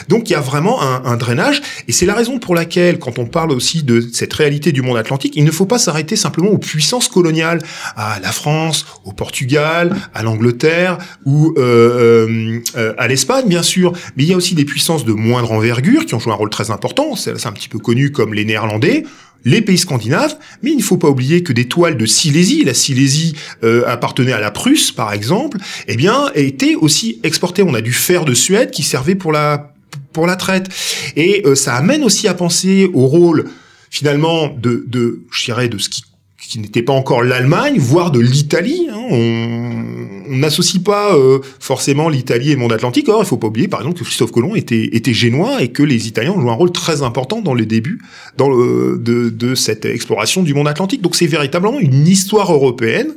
donc 0.07 0.29
il 0.29 0.33
y 0.33 0.35
a 0.35 0.41
vraiment 0.41 0.81
un, 0.81 1.17
drainage, 1.17 1.61
et 1.87 1.91
c'est 1.91 2.05
la 2.05 2.13
raison 2.13 2.39
pour 2.39 2.53
laquelle, 2.53 2.99
quand 2.99 3.17
on 3.19 3.25
parle 3.25 3.51
aussi 3.51 3.83
de 3.83 4.01
cette 4.01 4.33
réalité 4.33 4.71
du 4.71 4.81
monde 4.81 4.97
atlantique, 4.97 5.33
il 5.35 5.45
ne 5.45 5.51
faut 5.51 5.65
pas 5.65 5.79
s'arrêter 5.79 6.15
simplement 6.15 6.49
aux 6.49 6.57
puissances 6.57 7.07
coloniales, 7.07 7.61
à 7.95 8.19
la 8.21 8.31
France, 8.31 8.85
au 9.05 9.13
Portugal, 9.13 9.95
à 10.13 10.23
l'Angleterre 10.23 10.97
ou 11.25 11.53
euh, 11.57 12.59
euh, 12.75 12.93
à 12.97 13.07
l'Espagne, 13.07 13.45
bien 13.47 13.63
sûr. 13.63 13.93
Mais 14.15 14.23
il 14.23 14.29
y 14.29 14.33
a 14.33 14.37
aussi 14.37 14.55
des 14.55 14.65
puissances 14.65 15.05
de 15.05 15.13
moindre 15.13 15.51
envergure 15.51 16.05
qui 16.05 16.13
ont 16.15 16.19
joué 16.19 16.33
un 16.33 16.35
rôle 16.35 16.49
très 16.49 16.71
important. 16.71 17.15
C'est 17.15 17.45
un 17.45 17.51
petit 17.51 17.69
peu 17.69 17.79
connu 17.79 18.11
comme 18.11 18.33
les 18.33 18.45
Néerlandais 18.45 19.03
les 19.47 19.61
pays 19.61 19.77
scandinaves, 19.77 20.37
mais 20.61 20.71
il 20.71 20.77
ne 20.77 20.83
faut 20.83 20.97
pas 20.97 21.09
oublier 21.09 21.41
que 21.43 21.53
des 21.53 21.67
toiles 21.67 21.97
de 21.97 22.05
Silésie, 22.05 22.63
la 22.63 22.73
Silésie 22.73 23.35
euh, 23.63 23.83
appartenait 23.87 24.33
à 24.33 24.39
la 24.39 24.51
Prusse 24.51 24.91
par 24.91 25.13
exemple, 25.13 25.57
eh 25.87 25.95
bien, 25.95 26.29
étaient 26.35 26.75
aussi 26.75 27.19
exportées. 27.23 27.63
On 27.63 27.73
a 27.73 27.81
du 27.81 27.93
fer 27.93 28.25
de 28.25 28.33
Suède 28.33 28.71
qui 28.71 28.83
servait 28.83 29.15
pour 29.15 29.31
la 29.31 29.73
pour 30.11 30.27
la 30.27 30.35
traite. 30.35 30.67
Et 31.15 31.43
ça 31.55 31.75
amène 31.75 32.03
aussi 32.03 32.27
à 32.27 32.33
penser 32.33 32.89
au 32.93 33.07
rôle 33.07 33.45
finalement 33.89 34.47
de, 34.47 34.83
de 34.87 35.21
je 35.31 35.67
de 35.67 35.77
ce 35.77 35.89
qui 35.89 36.03
qui 36.47 36.59
n'était 36.59 36.81
pas 36.81 36.93
encore 36.93 37.23
l'Allemagne, 37.23 37.77
voire 37.77 38.11
de 38.11 38.19
l'Italie. 38.19 38.87
Hein. 38.91 39.76
N'associe 40.29 40.83
pas 40.83 41.15
euh, 41.15 41.39
forcément 41.59 42.09
l'Italie 42.09 42.51
et 42.51 42.53
le 42.53 42.59
monde 42.59 42.73
atlantique. 42.73 43.09
Or, 43.09 43.21
il 43.21 43.25
faut 43.25 43.37
pas 43.37 43.47
oublier, 43.47 43.67
par 43.67 43.81
exemple, 43.81 43.99
que 43.99 44.03
Christophe 44.03 44.31
Colomb 44.31 44.55
était, 44.55 44.89
était 44.95 45.13
génois 45.13 45.61
et 45.61 45.69
que 45.69 45.83
les 45.83 46.07
Italiens 46.07 46.31
ont 46.31 46.41
joué 46.41 46.49
un 46.49 46.53
rôle 46.53 46.71
très 46.71 47.01
important 47.01 47.41
dans 47.41 47.53
les 47.53 47.65
débuts 47.65 48.01
dans 48.37 48.49
le, 48.49 48.97
de, 48.99 49.29
de 49.29 49.55
cette 49.55 49.85
exploration 49.85 50.43
du 50.43 50.53
monde 50.53 50.67
atlantique. 50.67 51.01
Donc, 51.01 51.15
c'est 51.15 51.27
véritablement 51.27 51.79
une 51.79 52.07
histoire 52.07 52.51
européenne 52.51 53.15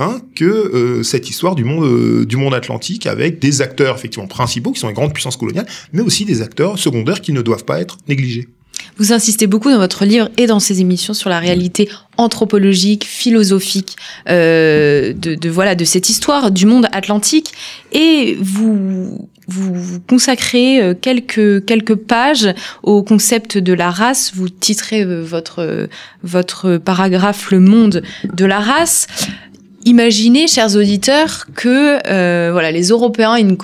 Hein, 0.00 0.22
que 0.34 0.44
euh, 0.46 1.02
cette 1.02 1.28
histoire 1.28 1.54
du 1.54 1.62
monde 1.62 1.84
euh, 1.84 2.24
du 2.24 2.38
monde 2.38 2.54
atlantique 2.54 3.06
avec 3.06 3.38
des 3.38 3.60
acteurs 3.60 3.96
effectivement 3.96 4.26
principaux 4.26 4.72
qui 4.72 4.80
sont 4.80 4.88
les 4.88 4.94
grandes 4.94 5.12
puissances 5.12 5.36
coloniales, 5.36 5.66
mais 5.92 6.00
aussi 6.00 6.24
des 6.24 6.40
acteurs 6.40 6.78
secondaires 6.78 7.20
qui 7.20 7.34
ne 7.34 7.42
doivent 7.42 7.66
pas 7.66 7.82
être 7.82 7.98
négligés. 8.08 8.48
Vous 8.98 9.12
insistez 9.12 9.46
beaucoup 9.46 9.70
dans 9.70 9.78
votre 9.78 10.04
livre 10.04 10.28
et 10.36 10.46
dans 10.46 10.60
ces 10.60 10.80
émissions 10.80 11.14
sur 11.14 11.30
la 11.30 11.38
réalité 11.38 11.88
anthropologique, 12.16 13.04
philosophique 13.06 13.96
euh, 14.28 15.12
de, 15.14 15.48
voilà 15.48 15.74
de 15.74 15.84
cette 15.84 16.10
histoire 16.10 16.50
du 16.50 16.66
monde 16.66 16.86
atlantique 16.92 17.52
et 17.92 18.36
vous 18.40 19.28
vous, 19.48 20.00
consacrez 20.08 20.80
euh, 20.80 20.94
quelques 20.94 21.64
quelques 21.64 21.96
pages 21.96 22.54
au 22.82 23.02
concept 23.02 23.58
de 23.58 23.72
la 23.72 23.90
race. 23.90 24.32
Vous 24.34 24.48
titrez 24.48 25.02
euh, 25.02 25.22
votre 25.22 25.88
votre 26.22 26.76
paragraphe 26.76 27.50
Le 27.50 27.60
monde 27.60 28.02
de 28.32 28.44
la 28.44 28.60
race. 28.60 29.06
Imaginez, 29.90 30.46
chers 30.46 30.76
auditeurs, 30.76 31.48
que 31.56 31.98
euh, 32.06 32.50
voilà, 32.52 32.70
les 32.70 32.90
Européens, 32.90 33.36
ils, 33.36 33.56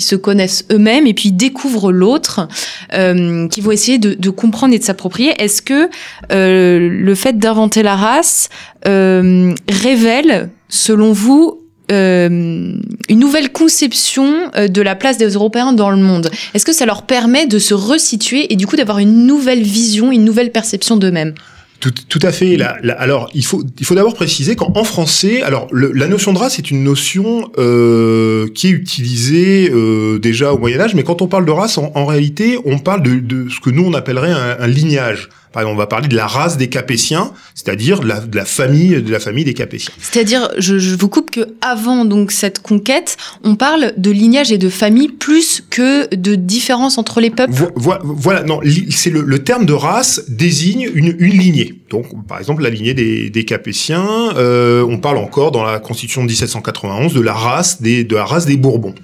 se 0.00 0.14
connaissent 0.14 0.64
eux-mêmes 0.70 1.08
et 1.08 1.12
puis 1.12 1.30
ils 1.30 1.36
découvrent 1.36 1.90
l'autre, 1.90 2.46
euh, 2.94 3.48
qui 3.48 3.60
vont 3.60 3.72
essayer 3.72 3.98
de, 3.98 4.30
comprendre 4.30 4.74
et 4.74 4.78
de 4.78 4.84
s'approprier. 4.84 5.34
Est-ce 5.42 5.62
que 5.62 5.90
euh, 6.30 6.88
le 6.88 7.14
fait 7.16 7.40
d'inventer 7.40 7.82
la 7.82 7.96
race 7.96 8.48
euh, 8.86 9.52
révèle, 9.68 10.50
selon 10.68 11.10
vous, 11.10 11.62
une 11.90 12.80
nouvelle 13.10 13.50
conception 13.50 14.52
de 14.56 14.82
la 14.82 14.94
place 14.94 15.18
des 15.18 15.30
Européens 15.30 15.72
dans 15.72 15.90
le 15.90 15.96
monde? 15.96 16.30
Est-ce 16.54 16.64
que 16.64 16.72
ça 16.72 16.86
leur 16.86 17.02
permet 17.02 17.46
de 17.46 17.58
se 17.58 17.74
resituer 17.74 18.52
et 18.52 18.56
du 18.56 18.68
coup 18.68 18.76
d'avoir 18.76 19.00
une 19.00 19.26
nouvelle 19.26 19.62
vision, 19.62 20.12
une 20.12 20.24
nouvelle 20.24 20.52
perception 20.52 20.96
d'eux-mêmes? 20.96 21.34
Tout, 21.80 22.18
à 22.22 22.32
fait. 22.32 22.58
Alors, 22.98 23.30
il 23.34 23.44
faut, 23.44 23.62
d'abord 23.90 24.14
préciser 24.14 24.56
qu'en 24.56 24.84
français, 24.84 25.42
alors 25.42 25.68
le, 25.70 25.92
la 25.92 26.08
notion 26.08 26.32
de 26.32 26.38
race 26.38 26.58
est 26.58 26.70
une 26.70 26.82
notion 26.82 27.50
euh, 27.58 28.46
qui 28.54 28.68
est 28.68 28.70
utilisée 28.70 29.70
euh, 29.72 30.18
déjà 30.18 30.52
au 30.52 30.58
Moyen 30.58 30.80
Âge, 30.80 30.94
mais 30.94 31.02
quand 31.02 31.22
on 31.22 31.28
parle 31.28 31.44
de 31.44 31.50
race, 31.50 31.78
en, 31.78 32.06
réalité, 32.06 32.58
on 32.64 32.78
parle 32.78 33.02
de, 33.02 33.48
ce 33.48 33.60
que 33.60 33.70
nous 33.70 33.84
on 33.84 33.94
appellerait 33.94 34.32
un 34.32 34.66
lignage. 34.66 35.28
Par 35.56 35.62
exemple, 35.62 35.76
on 35.76 35.78
va 35.78 35.86
parler 35.86 36.08
de 36.08 36.14
la 36.14 36.26
race 36.26 36.58
des 36.58 36.68
Capétiens, 36.68 37.32
c'est-à-dire 37.54 38.00
de 38.00 38.06
la, 38.06 38.20
de 38.20 38.36
la, 38.36 38.44
famille 38.44 39.00
de 39.00 39.10
la 39.10 39.18
famille 39.18 39.44
des 39.44 39.54
Capétiens. 39.54 39.94
C'est-à-dire, 39.98 40.50
je, 40.58 40.78
je, 40.78 40.94
vous 40.94 41.08
coupe 41.08 41.30
que 41.30 41.48
avant 41.62 42.04
donc 42.04 42.30
cette 42.30 42.60
conquête, 42.60 43.16
on 43.42 43.56
parle 43.56 43.94
de 43.96 44.10
lignage 44.10 44.52
et 44.52 44.58
de 44.58 44.68
famille 44.68 45.08
plus 45.08 45.64
que 45.70 46.14
de 46.14 46.34
différence 46.34 46.98
entre 46.98 47.22
les 47.22 47.30
peuples. 47.30 47.54
Voilà, 47.74 48.02
voilà 48.04 48.42
non, 48.42 48.60
c'est 48.90 49.08
le, 49.08 49.22
le, 49.22 49.38
terme 49.44 49.64
de 49.64 49.72
race 49.72 50.24
désigne 50.28 50.90
une, 50.92 51.16
une 51.18 51.38
lignée. 51.38 51.80
Donc, 51.88 52.04
par 52.26 52.38
exemple, 52.38 52.62
la 52.62 52.68
lignée 52.68 52.92
des, 52.92 53.30
des 53.30 53.44
Capétiens. 53.46 54.34
Euh, 54.36 54.84
on 54.86 54.98
parle 54.98 55.16
encore 55.16 55.52
dans 55.52 55.64
la 55.64 55.78
Constitution 55.78 56.20
de 56.20 56.26
1791 56.26 57.14
de 57.14 57.20
la 57.22 57.32
race 57.32 57.80
des 57.80 58.04
de 58.04 58.14
la 58.14 58.26
race 58.26 58.44
des 58.44 58.58
Bourbons, 58.58 58.94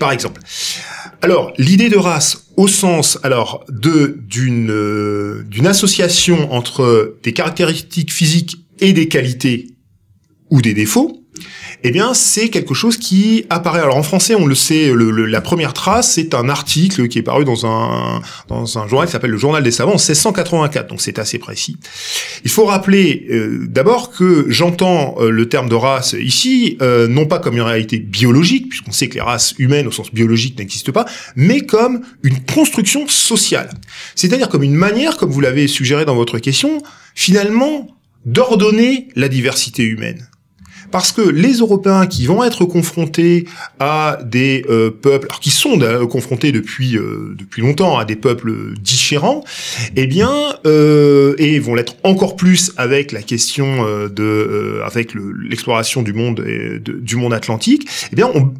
par 0.00 0.10
exemple. 0.10 0.40
Alors, 1.24 1.52
l'idée 1.56 1.88
de 1.88 1.96
race 1.96 2.48
au 2.56 2.66
sens 2.66 3.16
alors 3.22 3.64
de 3.68 4.18
d'une 4.26 4.72
euh, 4.72 5.44
d'une 5.44 5.68
association 5.68 6.52
entre 6.52 7.16
des 7.22 7.32
caractéristiques 7.32 8.12
physiques 8.12 8.56
et 8.80 8.92
des 8.92 9.06
qualités 9.06 9.68
ou 10.50 10.60
des 10.60 10.74
défauts 10.74 11.21
eh 11.84 11.90
bien, 11.90 12.14
c'est 12.14 12.48
quelque 12.48 12.74
chose 12.74 12.96
qui 12.96 13.44
apparaît. 13.50 13.80
Alors 13.80 13.96
en 13.96 14.02
français, 14.02 14.34
on 14.34 14.46
le 14.46 14.54
sait, 14.54 14.92
le, 14.92 15.10
la 15.26 15.40
première 15.40 15.72
trace, 15.72 16.12
c'est 16.14 16.34
un 16.34 16.48
article 16.48 17.08
qui 17.08 17.18
est 17.18 17.22
paru 17.22 17.44
dans 17.44 17.66
un 17.66 18.20
dans 18.48 18.78
un 18.78 18.86
journal 18.86 19.06
qui 19.06 19.12
s'appelle 19.12 19.30
le 19.30 19.38
Journal 19.38 19.62
des 19.62 19.70
Savants 19.70 19.92
en 19.92 19.94
1684. 19.94 20.88
Donc 20.88 21.00
c'est 21.00 21.18
assez 21.18 21.38
précis. 21.38 21.76
Il 22.44 22.50
faut 22.50 22.66
rappeler 22.66 23.26
euh, 23.30 23.66
d'abord 23.68 24.10
que 24.10 24.46
j'entends 24.48 25.16
euh, 25.18 25.30
le 25.30 25.48
terme 25.48 25.68
de 25.68 25.74
race 25.74 26.14
ici 26.18 26.76
euh, 26.82 27.08
non 27.08 27.26
pas 27.26 27.40
comme 27.40 27.54
une 27.54 27.62
réalité 27.62 27.98
biologique, 27.98 28.68
puisqu'on 28.68 28.92
sait 28.92 29.08
que 29.08 29.14
les 29.14 29.20
races 29.20 29.54
humaines 29.58 29.86
au 29.86 29.92
sens 29.92 30.12
biologique 30.12 30.58
n'existent 30.58 30.92
pas, 30.92 31.06
mais 31.34 31.62
comme 31.62 32.02
une 32.22 32.40
construction 32.44 33.08
sociale. 33.08 33.70
C'est-à-dire 34.14 34.48
comme 34.48 34.62
une 34.62 34.74
manière, 34.74 35.16
comme 35.16 35.30
vous 35.30 35.40
l'avez 35.40 35.66
suggéré 35.66 36.04
dans 36.04 36.14
votre 36.14 36.38
question, 36.38 36.82
finalement 37.14 37.88
d'ordonner 38.24 39.08
la 39.16 39.28
diversité 39.28 39.82
humaine 39.82 40.28
parce 40.92 41.10
que 41.10 41.22
les 41.22 41.54
Européens 41.54 42.06
qui 42.06 42.26
vont 42.26 42.44
être 42.44 42.64
confrontés 42.64 43.46
à 43.80 44.18
des 44.24 44.64
euh, 44.68 44.90
peuples, 44.90 45.26
alors 45.28 45.40
qui 45.40 45.50
sont 45.50 45.78
confrontés 46.08 46.52
depuis 46.52 46.96
euh, 46.96 47.34
depuis 47.36 47.62
longtemps 47.62 47.98
à 47.98 48.04
des 48.04 48.16
peuples 48.16 48.74
différents, 48.80 49.42
eh 49.96 50.06
bien, 50.06 50.32
euh, 50.66 51.34
et 51.38 51.58
vont 51.58 51.74
l'être 51.74 51.96
encore 52.04 52.36
plus 52.36 52.72
avec 52.76 53.12
la 53.12 53.22
question 53.22 53.86
euh, 53.86 54.08
de, 54.08 54.22
euh, 54.22 54.84
avec 54.84 55.14
l'exploration 55.14 56.02
du 56.02 56.12
monde 56.12 56.44
et 56.46 56.78
du 56.78 57.16
monde 57.16 57.34
atlantique, 57.34 57.88
eh 58.12 58.16
bien, 58.16 58.30
on, 58.34 58.52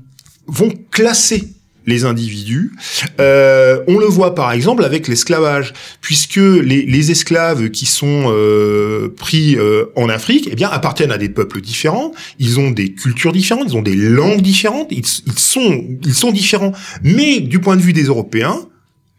vont 0.47 0.73
classer 0.91 1.45
les 1.87 2.05
individus. 2.05 2.73
Euh, 3.21 3.83
on 3.89 3.99
le 3.99 4.07
voit 4.07 4.35
par 4.35 4.53
exemple 4.53 4.85
avec 4.85 5.09
l'esclavage, 5.09 5.73
puisque 6.01 6.37
les, 6.37 6.83
les, 6.83 7.11
esclaves 7.11 7.71
qui 7.71 7.87
sont 7.87 8.25
euh, 8.27 9.09
pris 9.17 9.57
euh, 9.57 9.87
en 9.97 10.09
Afrique, 10.09 10.49
eh 10.51 10.55
bien, 10.55 10.69
appartiennent 10.69 11.13
à 11.13 11.19
des 11.19 11.29
peuples 11.29 11.61
différents. 11.61 12.13
Ils 12.39 12.61
ont 12.61 12.71
des 12.71 12.93
cultures 12.95 13.33
différentes, 13.33 13.69
ils 13.71 13.77
ont 13.77 13.83
des 13.83 13.97
langues 13.97 14.43
différentes. 14.43 14.89
Ils, 14.91 15.05
ils 15.27 15.39
sont, 15.39 15.85
ils 16.05 16.15
sont 16.15 16.31
différents. 16.31 16.73
Mais 17.03 17.41
du 17.41 17.61
point 17.61 17.77
de 17.77 17.83
vue 17.83 17.93
des 17.93 18.05
Européens, 18.05 18.61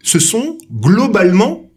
ce 0.01 0.20
sont 0.20 0.58
globalement 0.72 1.70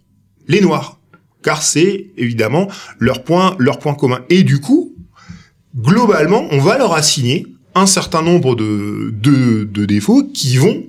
les 0.48 0.60
Noirs, 0.60 1.00
car 1.42 1.62
c'est 1.62 2.10
évidemment 2.16 2.68
leur 2.98 3.24
point, 3.24 3.56
leur 3.58 3.78
point 3.78 3.94
commun. 3.94 4.20
Et 4.30 4.42
du 4.42 4.60
coup, 4.60 4.94
globalement, 5.76 6.46
on 6.50 6.58
va 6.58 6.78
leur 6.78 6.94
assigner 6.94 7.46
un 7.76 7.86
certain 7.86 8.22
nombre 8.22 8.56
de, 8.56 9.12
de, 9.12 9.64
de 9.64 9.84
défauts 9.84 10.24
qui 10.34 10.56
vont 10.56 10.82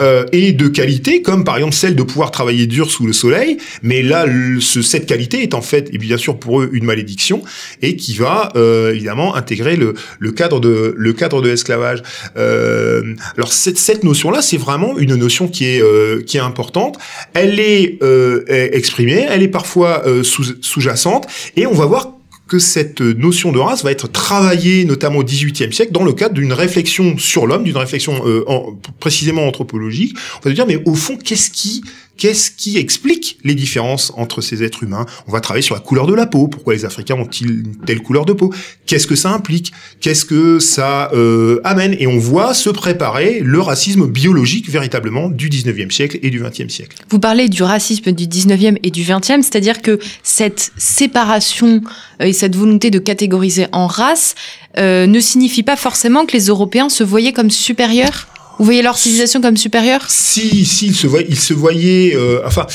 euh, 0.00 0.24
et 0.32 0.52
de 0.52 0.68
qualité, 0.68 1.20
comme 1.20 1.44
par 1.44 1.56
exemple 1.56 1.74
celle 1.74 1.94
de 1.94 2.02
pouvoir 2.02 2.30
travailler 2.30 2.66
dur 2.66 2.90
sous 2.90 3.06
le 3.06 3.12
soleil, 3.12 3.58
mais 3.82 4.02
là, 4.02 4.24
ce, 4.58 4.80
cette 4.80 5.04
qualité 5.04 5.42
est 5.42 5.52
en 5.52 5.60
fait, 5.60 5.90
et 5.92 5.98
bien 5.98 6.16
sûr 6.16 6.38
pour 6.38 6.62
eux, 6.62 6.70
une 6.72 6.84
malédiction, 6.84 7.42
et 7.82 7.96
qui 7.96 8.14
va 8.14 8.50
euh, 8.56 8.94
évidemment 8.94 9.34
intégrer 9.34 9.76
le, 9.76 9.92
le, 10.18 10.32
cadre 10.32 10.60
de 10.60 10.94
le 10.96 11.12
cadre 11.12 11.42
de 11.42 11.50
l'esclavage. 11.50 12.02
Euh, 12.38 13.14
alors 13.36 13.52
cette, 13.52 13.76
cette 13.76 14.02
notion-là, 14.02 14.40
c'est 14.40 14.56
vraiment 14.56 14.96
une 14.96 15.14
notion 15.14 15.46
qui 15.46 15.66
est 15.66 15.82
euh, 15.82 16.22
qui 16.22 16.38
est 16.38 16.40
importante. 16.40 16.96
Elle 17.34 17.60
est 17.60 17.98
euh, 18.02 18.44
exprimée, 18.48 19.26
elle 19.28 19.42
est 19.42 19.48
parfois 19.48 20.06
euh, 20.06 20.22
sous, 20.22 20.54
sous-jacente, 20.62 21.26
et 21.56 21.66
on 21.66 21.74
va 21.74 21.84
voir 21.84 22.14
que 22.52 22.58
cette 22.58 23.00
notion 23.00 23.50
de 23.50 23.58
race 23.58 23.82
va 23.82 23.92
être 23.92 24.08
travaillée 24.08 24.84
notamment 24.84 25.20
au 25.20 25.24
XVIIIe 25.24 25.72
siècle 25.72 25.90
dans 25.90 26.04
le 26.04 26.12
cadre 26.12 26.34
d'une 26.34 26.52
réflexion 26.52 27.16
sur 27.16 27.46
l'homme, 27.46 27.64
d'une 27.64 27.78
réflexion 27.78 28.26
euh, 28.26 28.44
en, 28.46 28.76
précisément 29.00 29.46
anthropologique. 29.46 30.14
On 30.36 30.40
va 30.44 30.50
se 30.50 30.54
dire 30.54 30.66
mais 30.66 30.76
au 30.84 30.94
fond 30.94 31.16
qu'est-ce 31.16 31.50
qui 31.50 31.82
Qu'est-ce 32.22 32.52
qui 32.52 32.78
explique 32.78 33.36
les 33.42 33.56
différences 33.56 34.12
entre 34.16 34.42
ces 34.42 34.62
êtres 34.62 34.84
humains? 34.84 35.06
On 35.26 35.32
va 35.32 35.40
travailler 35.40 35.64
sur 35.64 35.74
la 35.74 35.80
couleur 35.80 36.06
de 36.06 36.14
la 36.14 36.26
peau. 36.26 36.46
Pourquoi 36.46 36.72
les 36.72 36.84
Africains 36.84 37.16
ont-ils 37.16 37.50
une 37.50 37.76
telle 37.84 38.00
couleur 38.00 38.24
de 38.24 38.32
peau? 38.32 38.54
Qu'est-ce 38.86 39.08
que 39.08 39.16
ça 39.16 39.30
implique? 39.30 39.72
Qu'est-ce 40.00 40.24
que 40.24 40.60
ça 40.60 41.10
euh, 41.14 41.60
amène? 41.64 41.96
Et 41.98 42.06
on 42.06 42.18
voit 42.18 42.54
se 42.54 42.70
préparer 42.70 43.40
le 43.40 43.60
racisme 43.60 44.06
biologique 44.06 44.70
véritablement 44.70 45.30
du 45.30 45.48
19e 45.48 45.90
siècle 45.90 46.20
et 46.22 46.30
du 46.30 46.40
20e 46.40 46.68
siècle. 46.68 46.96
Vous 47.10 47.18
parlez 47.18 47.48
du 47.48 47.64
racisme 47.64 48.12
du 48.12 48.28
19e 48.28 48.78
et 48.84 48.92
du 48.92 49.02
20e, 49.02 49.42
c'est-à-dire 49.42 49.82
que 49.82 49.98
cette 50.22 50.70
séparation 50.76 51.80
euh, 52.20 52.26
et 52.26 52.32
cette 52.32 52.54
volonté 52.54 52.92
de 52.92 53.00
catégoriser 53.00 53.66
en 53.72 53.88
race 53.88 54.36
euh, 54.78 55.08
ne 55.08 55.18
signifie 55.18 55.64
pas 55.64 55.76
forcément 55.76 56.24
que 56.24 56.34
les 56.34 56.46
Européens 56.46 56.88
se 56.88 57.02
voyaient 57.02 57.32
comme 57.32 57.50
supérieurs? 57.50 58.28
Vous 58.62 58.66
voyez 58.66 58.82
leur 58.82 58.96
civilisation 58.96 59.40
comme 59.40 59.56
supérieure? 59.56 60.04
Si, 60.08 60.64
si, 60.64 60.86
ils 60.86 60.94
se 61.36 61.52
voyaient, 61.52 62.14
euh, 62.14 62.42
enfin, 62.46 62.66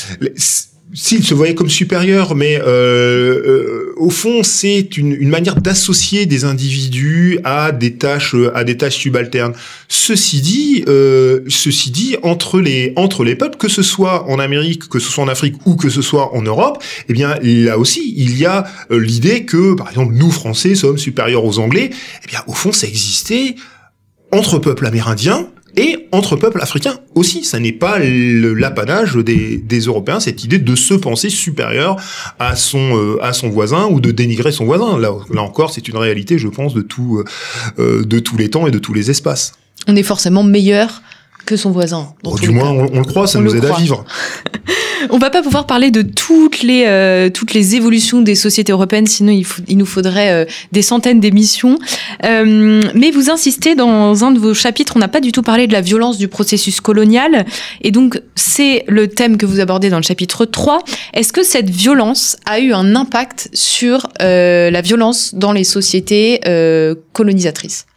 s'ils 0.94 1.24
se 1.24 1.34
voyaient 1.34 1.54
comme 1.54 1.70
supérieurs, 1.70 2.34
mais 2.34 2.60
euh, 2.60 2.66
euh, 2.66 3.94
au 3.96 4.10
fond, 4.10 4.42
c'est 4.42 4.96
une, 4.96 5.12
une, 5.12 5.28
manière 5.28 5.56
d'associer 5.56 6.26
des 6.26 6.44
individus 6.44 7.38
à 7.44 7.72
des 7.72 7.94
tâches, 7.94 8.34
à 8.54 8.64
des 8.64 8.76
tâches 8.76 8.96
subalternes. 8.96 9.52
Ceci 9.88 10.40
dit, 10.40 10.84
euh, 10.88 11.40
ceci 11.48 11.90
dit, 11.90 12.16
entre 12.22 12.60
les 12.60 12.92
entre 12.96 13.24
les 13.24 13.34
peuples, 13.34 13.56
que 13.56 13.68
ce 13.68 13.82
soit 13.82 14.28
en 14.28 14.38
Amérique, 14.38 14.88
que 14.88 14.98
ce 14.98 15.10
soit 15.10 15.24
en 15.24 15.28
Afrique 15.28 15.54
ou 15.66 15.76
que 15.76 15.88
ce 15.88 16.02
soit 16.02 16.34
en 16.34 16.42
Europe, 16.42 16.82
eh 17.08 17.12
bien 17.12 17.38
là 17.42 17.78
aussi, 17.78 18.14
il 18.16 18.38
y 18.38 18.46
a 18.46 18.66
euh, 18.90 18.98
l'idée 18.98 19.44
que, 19.44 19.74
par 19.74 19.88
exemple, 19.88 20.14
nous 20.14 20.30
Français 20.30 20.74
sommes 20.74 20.98
supérieurs 20.98 21.44
aux 21.44 21.58
Anglais. 21.58 21.90
Eh 22.24 22.26
bien, 22.26 22.40
au 22.46 22.52
fond, 22.52 22.72
ça 22.72 22.86
existait 22.86 23.56
entre 24.32 24.58
peuples 24.58 24.86
amérindiens 24.86 25.48
et 25.78 26.08
entre 26.10 26.34
peuples 26.34 26.60
africains 26.60 26.98
aussi. 27.14 27.44
Ça 27.44 27.60
n'est 27.60 27.72
pas 27.72 27.98
l'apanage 28.00 29.14
des, 29.14 29.56
des, 29.56 29.80
Européens, 29.80 30.18
cette 30.18 30.42
idée 30.44 30.58
de 30.58 30.74
se 30.74 30.94
penser 30.94 31.30
supérieur 31.30 31.96
à 32.40 32.56
son, 32.56 32.96
euh, 32.96 33.22
à 33.22 33.32
son 33.32 33.48
voisin 33.48 33.86
ou 33.86 34.00
de 34.00 34.10
dénigrer 34.10 34.50
son 34.50 34.64
voisin. 34.64 34.98
Là, 34.98 35.12
là 35.30 35.42
encore, 35.42 35.72
c'est 35.72 35.86
une 35.86 35.96
réalité, 35.96 36.36
je 36.36 36.48
pense, 36.48 36.74
de, 36.74 36.82
tout, 36.82 37.22
euh, 37.78 38.04
de 38.04 38.18
tous 38.18 38.36
les 38.36 38.50
temps 38.50 38.66
et 38.66 38.72
de 38.72 38.78
tous 38.78 38.92
les 38.92 39.08
espaces. 39.10 39.52
On 39.86 39.94
est 39.94 40.02
forcément 40.02 40.42
meilleur 40.42 41.00
que 41.46 41.56
son 41.56 41.70
voisin. 41.70 42.12
du 42.40 42.50
moins, 42.50 42.70
on, 42.70 42.98
le 42.98 43.04
croit, 43.04 43.28
ça 43.28 43.40
nous 43.40 43.54
aide 43.54 43.64
à 43.64 43.74
vivre. 43.76 44.04
on 45.10 45.18
va 45.18 45.30
pas 45.30 45.42
pouvoir 45.42 45.66
parler 45.66 45.90
de 45.90 46.02
toutes 46.02 46.62
les 46.62 46.84
euh, 46.86 47.30
toutes 47.30 47.54
les 47.54 47.76
évolutions 47.76 48.20
des 48.20 48.34
sociétés 48.34 48.72
européennes, 48.72 49.06
sinon 49.06 49.32
il, 49.68 49.78
nous 49.78 49.86
faudrait 49.86 50.30
euh, 50.30 50.44
des 50.72 50.82
centaines 50.82 51.20
d'émissions. 51.20 51.78
Euh, 52.24 52.82
mais 52.94 53.10
vous 53.10 53.30
insistez 53.30 53.74
dans 53.74 54.24
un 54.24 54.30
de 54.30 54.38
vos 54.38 54.54
chapitres, 54.54 54.94
on 54.96 54.98
n'a 54.98 55.08
pas 55.08 55.20
du 55.20 55.32
tout 55.32 55.42
parlé 55.42 55.66
de 55.66 55.72
la 55.72 55.80
violence 55.80 56.18
du 56.18 56.28
processus 56.28 56.80
colonial, 56.80 57.46
et 57.82 57.90
donc 57.90 58.20
c'est 58.34 58.84
le 58.88 59.08
thème 59.08 59.36
que 59.36 59.46
vous 59.46 59.60
abordez 59.60 59.90
dans 59.90 59.98
le 59.98 60.02
chapitre 60.02 60.44
3. 60.44 60.82
Est-ce 61.14 61.32
que 61.32 61.42
cette 61.42 61.70
violence 61.70 62.36
a 62.46 62.60
eu 62.60 62.72
un 62.72 62.94
impact 62.94 63.48
sur 63.52 64.08
la 64.20 64.80
violence 64.80 65.34
dans 65.34 65.52
les 65.52 65.64
sociétés 65.64 66.40
colonisatrices? 67.12 67.87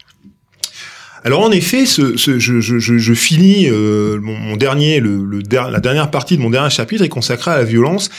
Alors 1.23 1.41
en 1.41 1.51
effet, 1.51 1.85
je, 1.85 3.13
finis 3.13 3.67
euh, 3.69 4.19
mon, 4.21 4.55
dernier, 4.55 4.99
la 4.99 5.79
dernière 5.79 6.09
partie 6.09 6.35
de 6.35 6.41
mon 6.41 6.49
dernier 6.49 6.71
chapitre 6.71 7.03
est 7.03 7.09
consacrée 7.09 7.51
à 7.51 7.57
la 7.57 7.63
violence. 7.63 8.09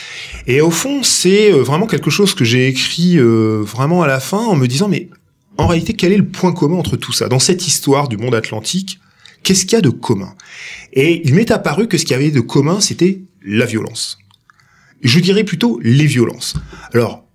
Et 0.47 0.61
au 0.61 0.71
fond, 0.71 1.03
c'est 1.03 1.51
euh, 1.51 1.63
vraiment 1.63 1.85
quelque 1.85 2.09
chose 2.09 2.33
que 2.33 2.45
j'ai 2.45 2.67
écrit 2.67 3.17
euh, 3.17 3.61
vraiment 3.61 4.03
à 4.03 4.07
la 4.07 4.21
fin 4.21 4.37
en 4.37 4.55
me 4.55 4.67
disant 4.67 4.87
mais 4.87 5.09
en 5.57 5.67
réalité, 5.67 5.93
quel 5.93 6.13
est 6.13 6.17
le 6.17 6.25
point 6.25 6.53
commun 6.53 6.77
entre 6.77 6.95
tout 6.95 7.11
ça? 7.11 7.27
Dans 7.27 7.39
cette 7.39 7.67
histoire 7.67 8.07
du 8.07 8.17
monde 8.17 8.35
atlantique, 8.35 8.99
qu'est-ce 9.43 9.65
qu'il 9.65 9.73
y 9.73 9.79
a 9.79 9.81
de 9.81 9.89
commun? 9.89 10.33
Et 10.93 11.27
il 11.27 11.35
m'est 11.35 11.51
apparu 11.51 11.87
que 11.87 11.97
ce 11.97 12.05
qu'il 12.05 12.13
y 12.13 12.15
avait 12.15 12.31
de 12.31 12.39
commun, 12.39 12.79
c'était 12.79 13.19
la 13.45 13.65
violence. 13.65 14.17
Je 15.01 15.19
dirais 15.19 15.43
plutôt 15.43 15.79
les 15.83 16.05
violences. 16.05 16.55
Alors, 16.93 17.25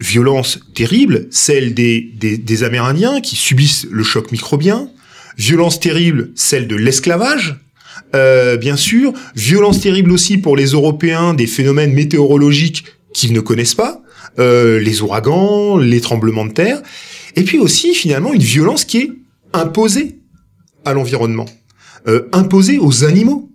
violence 0.00 0.60
terrible, 0.74 1.28
celle 1.30 1.74
des, 1.74 2.62
Amérindiens 2.64 3.20
qui 3.20 3.36
subissent 3.36 3.86
le 3.90 4.02
choc 4.02 4.32
microbien, 4.32 4.90
violence 5.36 5.78
terrible, 5.78 6.30
celle 6.34 6.66
de 6.66 6.76
l'esclavage, 6.76 7.60
euh, 8.14 8.56
bien 8.56 8.76
sûr, 8.76 9.12
violence 9.36 9.80
terrible 9.80 10.10
aussi 10.10 10.38
pour 10.38 10.56
les 10.56 10.66
Européens 10.66 11.34
des 11.34 11.46
phénomènes 11.46 11.92
météorologiques 11.92 12.84
qu'ils 13.12 13.32
ne 13.32 13.40
connaissent 13.40 13.74
pas, 13.74 14.02
euh, 14.38 14.78
les 14.80 15.02
ouragans, 15.02 15.76
les 15.76 16.00
tremblements 16.00 16.46
de 16.46 16.52
terre, 16.52 16.82
et 17.36 17.42
puis 17.42 17.58
aussi 17.58 17.94
finalement 17.94 18.32
une 18.32 18.42
violence 18.42 18.84
qui 18.84 18.98
est 18.98 19.12
imposée 19.52 20.18
à 20.84 20.94
l'environnement, 20.94 21.46
euh, 22.08 22.28
imposée 22.32 22.78
aux 22.78 23.04
animaux. 23.04 23.49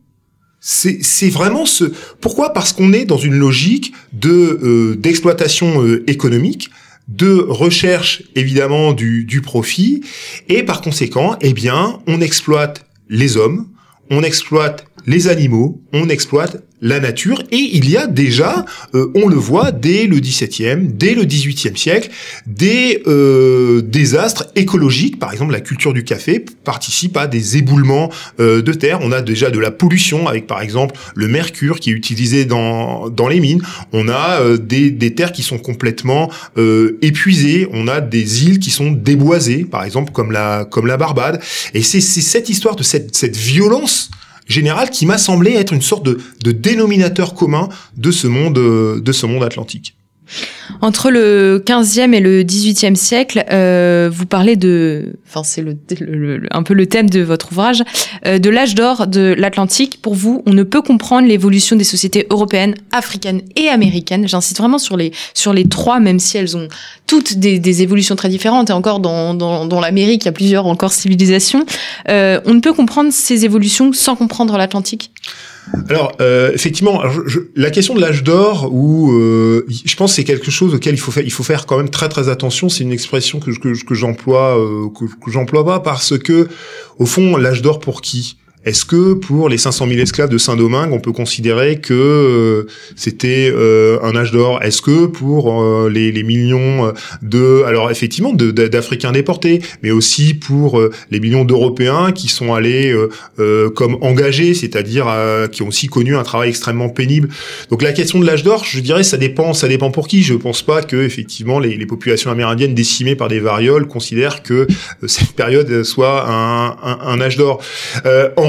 C'est 0.68 1.30
vraiment 1.30 1.68
ce. 1.68 1.94
Pourquoi? 2.22 2.52
Parce 2.52 2.74
qu'on 2.74 2.92
est 2.92 3.06
dans 3.06 3.20
une 3.20 3.36
logique 3.36 3.94
de 4.14 4.60
euh, 4.64 4.96
d'exploitation 4.96 5.84
euh, 5.84 6.04
économique, 6.10 6.72
de 7.08 7.46
recherche 7.48 8.24
évidemment 8.34 8.94
du, 8.94 9.26
du 9.26 9.42
profit, 9.42 10.02
et 10.50 10.64
par 10.64 10.82
conséquent, 10.82 11.36
eh 11.42 11.54
bien, 11.54 12.00
on 12.08 12.20
exploite 12.20 12.88
les 13.10 13.38
hommes, 13.38 13.68
on 14.10 14.24
exploite 14.24 14.88
les 15.08 15.28
animaux, 15.28 15.82
on 15.94 16.10
exploite 16.10 16.64
la 16.82 17.00
nature 17.00 17.42
et 17.52 17.58
il 17.74 17.90
y 17.90 17.98
a 17.98 18.06
déjà, 18.06 18.66
euh, 18.94 19.12
on 19.16 19.28
le 19.28 19.36
voit 19.36 19.72
dès 19.72 20.08
le 20.08 20.20
XVIIe, 20.20 20.90
dès 20.90 21.16
le 21.16 21.24
XVIIIe 21.24 21.78
siècle, 21.78 22.10
des 22.46 23.02
euh, 23.08 23.82
désastres 23.82 24.48
écologiques. 24.56 25.18
Par 25.18 25.32
exemple, 25.32 25.54
la 25.54 25.62
culture 25.62 25.94
du 25.94 26.04
café 26.04 26.44
participe 26.64 27.18
à 27.18 27.28
des 27.28 27.58
éboulements 27.58 28.12
euh, 28.40 28.62
de 28.62 28.74
terre. 28.74 29.00
On 29.02 29.12
a 29.12 29.22
déjà 29.22 29.50
de 29.50 29.60
la 29.60 29.72
pollution 29.72 30.28
avec, 30.28 30.48
par 30.48 30.62
exemple, 30.62 30.96
le 31.16 31.28
mercure 31.28 31.80
qui 31.80 31.90
est 31.90 31.94
utilisé 31.94 32.46
dans 32.46 33.10
dans 33.10 33.28
les 33.28 33.40
mines. 33.40 33.64
On 33.94 34.10
a 34.10 34.58
des, 34.58 34.92
des 34.92 35.16
terres 35.16 35.32
qui 35.32 35.44
sont 35.44 35.58
complètement 35.58 36.30
épuisées. 37.02 37.68
On 37.72 37.88
a 37.88 38.02
des 38.02 38.46
îles 38.46 38.60
qui 38.60 38.70
sont 38.70 38.92
déboisées, 38.92 39.64
par 39.66 39.84
exemple 39.84 40.12
comme 40.12 40.32
la 40.32 40.66
comme 40.66 40.88
la 40.88 40.98
Barbade. 40.98 41.42
Et 41.74 41.82
c'est 41.82 42.02
cette 42.02 42.50
histoire 42.50 42.76
de 42.76 42.84
cette 42.84 43.16
cette 43.16 43.38
violence 43.38 44.12
général 44.46 44.90
qui 44.90 45.06
m'a 45.06 45.18
semblé 45.18 45.54
être 45.54 45.74
une 45.74 45.82
sorte 45.82 46.04
de, 46.06 46.52
dénominateur 46.52 47.34
commun 47.34 47.70
de 47.98 48.12
ce 48.12 48.28
monde, 48.28 48.54
de 48.54 49.12
ce 49.12 49.26
monde 49.26 49.44
atlantique. 49.44 49.95
Entre 50.82 51.10
le 51.10 51.64
15e 51.66 52.14
et 52.14 52.20
le 52.20 52.44
18e 52.44 52.96
siècle, 52.96 53.46
euh, 53.52 54.10
vous 54.12 54.26
parlez 54.26 54.56
de, 54.56 55.14
enfin 55.28 55.44
c'est 55.44 55.62
le, 55.62 56.42
un 56.52 56.64
peu 56.64 56.74
le 56.74 56.86
thème 56.88 57.10
de 57.10 57.22
votre 57.22 57.52
ouvrage, 57.52 57.84
euh, 58.26 58.40
de 58.40 58.50
l'âge 58.50 58.76
d'or 58.76 59.08
de 59.08 59.36
l'Atlantique. 59.38 60.02
Pour 60.02 60.16
vous, 60.16 60.44
on 60.46 60.54
ne 60.54 60.64
peut 60.64 60.82
comprendre 60.82 61.28
l'évolution 61.28 61.76
des 61.76 61.84
sociétés 61.84 62.28
européennes, 62.30 62.76
africaines 62.92 63.42
et 63.56 63.68
américaines. 63.70 64.28
J'insiste 64.28 64.58
vraiment 64.58 64.80
sur 64.80 64.98
les 64.98 65.12
sur 65.34 65.54
les 65.54 65.66
trois, 65.66 66.00
même 66.00 66.20
si 66.20 66.38
elles 66.38 66.58
ont 66.58 66.68
toutes 67.08 67.38
des, 67.38 67.60
des 67.60 67.82
évolutions 67.82 68.16
très 68.16 68.30
différentes. 68.30 68.70
Et 68.70 68.74
encore 68.74 69.00
dans 69.00 69.34
dans, 69.34 69.66
dans 69.66 69.80
l'Amérique, 69.80 70.24
il 70.24 70.28
y 70.28 70.30
a 70.30 70.34
plusieurs 70.34 70.66
encore 70.66 70.92
civilisations. 70.92 71.66
Euh, 72.10 72.40
on 72.46 72.54
ne 72.54 72.60
peut 72.60 72.74
comprendre 72.74 73.12
ces 73.12 73.46
évolutions 73.46 73.94
sans 73.94 74.16
comprendre 74.16 74.58
l'Atlantique? 74.58 75.12
Alors, 75.90 76.12
euh, 76.22 76.52
effectivement, 76.54 77.02
la 77.56 77.72
question 77.72 77.96
de 77.96 78.02
l'âge 78.02 78.24
d'or, 78.24 78.70
où 78.72 79.12
euh, 79.12 79.66
je 79.70 79.96
pense 79.96 80.14
c'est 80.14 80.24
quelque 80.24 80.52
chose 80.52 80.74
auquel 80.74 80.94
il 80.94 81.00
faut 81.00 81.12
faire, 81.12 81.24
il 81.24 81.32
faut 81.32 81.44
faire 81.44 81.66
quand 81.66 81.78
même 81.78 81.90
très 81.90 82.10
très 82.10 82.30
attention. 82.30 82.70
C'est 82.70 82.84
une 82.84 82.92
expression 82.92 83.40
que, 83.40 83.52
que, 83.52 83.84
que 83.84 83.96
j'emploie, 83.96 84.60
euh, 84.60 84.90
que, 84.90 85.06
que 85.06 85.32
j'emploie 85.32 85.66
pas 85.66 85.80
parce 85.80 86.18
que, 86.18 86.48
au 87.00 87.06
fond, 87.06 87.38
l'âge 87.38 87.62
d'or 87.62 87.80
pour 87.80 88.02
qui? 88.02 88.38
Est-ce 88.66 88.84
que 88.84 89.14
pour 89.14 89.48
les 89.48 89.60
500 89.60 89.88
000 89.88 90.00
esclaves 90.00 90.30
de 90.30 90.40
Saint-Domingue, 90.40 90.92
on 90.92 91.00
peut 91.00 91.12
considérer 91.12 91.78
que 91.78 91.94
euh, 91.94 92.68
c'était 92.96 93.52
euh, 93.54 94.00
un 94.02 94.16
âge 94.16 94.32
d'or? 94.32 94.64
Est-ce 94.64 94.82
que 94.82 95.06
pour 95.06 95.62
euh, 95.62 95.88
les, 95.88 96.12
les, 96.12 96.24
millions 96.24 96.92
de, 97.22 97.64
alors 97.68 97.92
effectivement, 97.92 98.34
d'Africains 98.34 99.12
déportés, 99.12 99.62
mais 99.84 99.92
aussi 99.92 100.34
pour 100.34 100.82
les 101.12 101.20
millions 101.20 101.46
d'Européens 101.46 102.12
qui 102.12 102.28
sont 102.28 102.54
allés 102.54 102.96
comme 103.76 103.98
engagés, 104.02 104.56
c'est-à-dire 104.56 105.06
qui 105.52 105.62
ont 105.62 105.68
aussi 105.68 105.88
connu 105.88 106.16
un 106.16 106.24
travail 106.24 106.50
extrêmement 106.50 106.90
pénible? 106.90 107.30
Donc 107.70 107.84
la 107.84 107.94
question 107.94 108.20
de 108.20 108.26
l'âge 108.26 108.44
d'or, 108.44 108.66
je 108.66 108.80
dirais, 108.80 109.04
ça 109.04 109.18
dépend, 109.18 109.54
ça 109.54 109.68
dépend 109.68 109.92
pour 109.92 110.08
qui. 110.08 110.24
Je 110.24 110.34
pense 110.34 110.64
pas 110.64 110.82
que 110.82 110.96
effectivement 110.96 111.60
les, 111.60 111.78
les 111.78 111.86
populations 111.86 112.32
amérindiennes 112.32 112.74
décimées 112.74 113.16
par 113.16 113.28
des 113.28 113.40
varioles 113.40 113.88
considèrent 113.88 114.42
que 114.42 114.66
cette 115.06 115.34
période 115.34 115.84
soit 115.84 116.28
un, 116.28 116.70
un, 116.82 117.00
un 117.04 117.22
âge 117.22 117.38
d'or. 117.38 117.62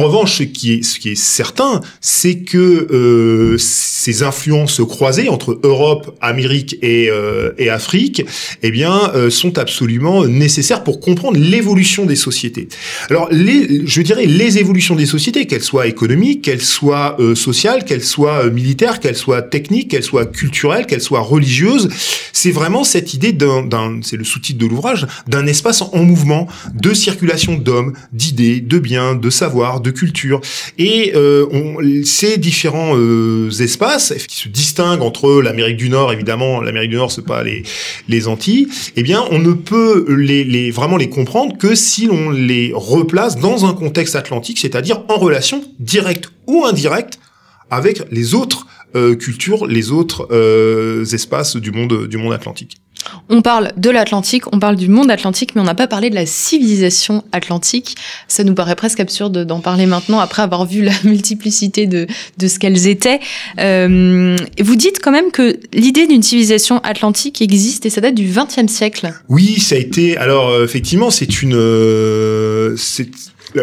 Revanche, 0.06 0.38
ce 0.38 0.42
qui 0.44 0.72
est, 0.72 1.14
certain, 1.14 1.80
c'est 2.00 2.40
que 2.40 2.58
euh, 2.90 3.56
ces 3.58 4.22
influences 4.22 4.80
croisées 4.86 5.28
entre 5.28 5.58
Europe, 5.62 6.16
Amérique 6.20 6.78
et, 6.82 7.08
euh, 7.10 7.52
Afrique, 7.70 8.24
eh 8.62 8.70
bien, 8.70 9.10
euh, 9.14 9.30
sont 9.30 9.58
absolument 9.58 10.24
nécessaires 10.24 10.84
pour 10.84 11.00
comprendre 11.00 11.38
l'évolution 11.38 12.06
des 12.06 12.16
sociétés. 12.16 12.68
Alors, 13.10 13.28
je 13.30 14.02
dirais 14.02 14.26
les 14.26 14.58
évolutions 14.58 14.94
des 14.94 15.06
sociétés, 15.06 15.46
qu'elles 15.46 15.62
soient 15.62 15.86
économiques, 15.86 16.42
qu'elles 16.42 16.62
soient 16.62 17.16
sociales, 17.34 17.84
qu'elles 17.84 18.04
soient 18.04 18.48
militaires, 18.50 19.00
qu'elles 19.00 19.16
soient 19.16 19.42
techniques, 19.42 19.90
qu'elles 19.90 20.02
soient 20.02 20.26
culturelles, 20.26 20.86
qu'elles 20.86 21.00
soient 21.00 21.20
religieuses, 21.20 21.88
c'est 22.32 22.50
vraiment 22.50 22.84
cette 22.84 23.14
idée 23.14 23.32
d'un, 23.32 24.00
c'est 24.02 24.16
le 24.16 24.24
sous-titre 24.24 24.58
de 24.58 24.66
l'ouvrage, 24.66 25.06
d'un 25.26 25.46
espace 25.46 25.82
en 25.82 26.04
mouvement, 26.04 26.46
de 26.74 26.92
circulation 26.94 27.54
d'hommes, 27.54 27.94
d'idées, 28.12 28.60
de 28.60 28.78
biens, 28.78 29.14
de 29.14 29.30
savoir, 29.30 29.80
de 29.80 29.90
culture. 29.96 30.40
Et 30.78 31.12
euh, 31.14 31.46
on, 31.50 31.76
ces 32.04 32.38
différents 32.38 32.94
euh, 32.96 33.50
espaces 33.50 34.14
qui 34.28 34.36
se 34.36 34.48
distinguent 34.48 35.02
entre 35.02 35.42
l'Amérique 35.42 35.76
du 35.76 35.88
Nord, 35.88 36.12
évidemment, 36.12 36.60
l'Amérique 36.60 36.90
du 36.90 36.96
Nord, 36.96 37.10
c'est 37.10 37.24
pas 37.24 37.42
les, 37.42 37.62
les 38.08 38.28
Antilles, 38.28 38.68
eh 38.96 39.02
bien, 39.02 39.24
on 39.30 39.38
ne 39.38 39.52
peut 39.52 40.06
les, 40.08 40.44
les, 40.44 40.70
vraiment 40.70 40.96
les 40.96 41.08
comprendre 41.08 41.56
que 41.56 41.74
si 41.74 42.06
l'on 42.06 42.30
les 42.30 42.72
replace 42.74 43.36
dans 43.36 43.66
un 43.66 43.74
contexte 43.74 44.16
atlantique, 44.16 44.58
c'est-à-dire 44.58 45.02
en 45.08 45.16
relation 45.16 45.64
directe 45.78 46.30
ou 46.46 46.64
indirecte 46.64 47.18
avec 47.70 48.02
les 48.10 48.34
autres 48.34 48.66
euh, 48.94 49.14
cultures, 49.16 49.66
les 49.66 49.90
autres 49.90 50.28
euh, 50.30 51.04
espaces 51.04 51.56
du 51.56 51.70
monde, 51.70 52.06
du 52.06 52.16
monde 52.16 52.32
atlantique. 52.32 52.78
On 53.28 53.42
parle 53.42 53.72
de 53.76 53.90
l'Atlantique, 53.90 54.44
on 54.52 54.58
parle 54.58 54.76
du 54.76 54.88
monde 54.88 55.10
atlantique, 55.10 55.54
mais 55.54 55.60
on 55.60 55.64
n'a 55.64 55.74
pas 55.74 55.86
parlé 55.86 56.10
de 56.10 56.14
la 56.14 56.26
civilisation 56.26 57.24
atlantique. 57.32 57.96
Ça 58.28 58.44
nous 58.44 58.54
paraît 58.54 58.76
presque 58.76 59.00
absurde 59.00 59.44
d'en 59.44 59.60
parler 59.60 59.86
maintenant 59.86 60.20
après 60.20 60.42
avoir 60.42 60.66
vu 60.66 60.82
la 60.82 60.92
multiplicité 61.04 61.86
de, 61.86 62.06
de 62.38 62.48
ce 62.48 62.58
qu'elles 62.58 62.86
étaient. 62.86 63.20
Euh, 63.58 64.36
vous 64.60 64.76
dites 64.76 65.00
quand 65.02 65.12
même 65.12 65.30
que 65.30 65.58
l'idée 65.72 66.06
d'une 66.06 66.22
civilisation 66.22 66.78
atlantique 66.78 67.42
existe 67.42 67.86
et 67.86 67.90
ça 67.90 68.00
date 68.00 68.14
du 68.14 68.24
XXe 68.24 68.72
siècle. 68.72 69.12
Oui, 69.28 69.60
ça 69.60 69.74
a 69.74 69.78
été. 69.78 70.16
Alors 70.16 70.62
effectivement, 70.62 71.10
c'est 71.10 71.42
une. 71.42 71.54
Euh, 71.54 72.76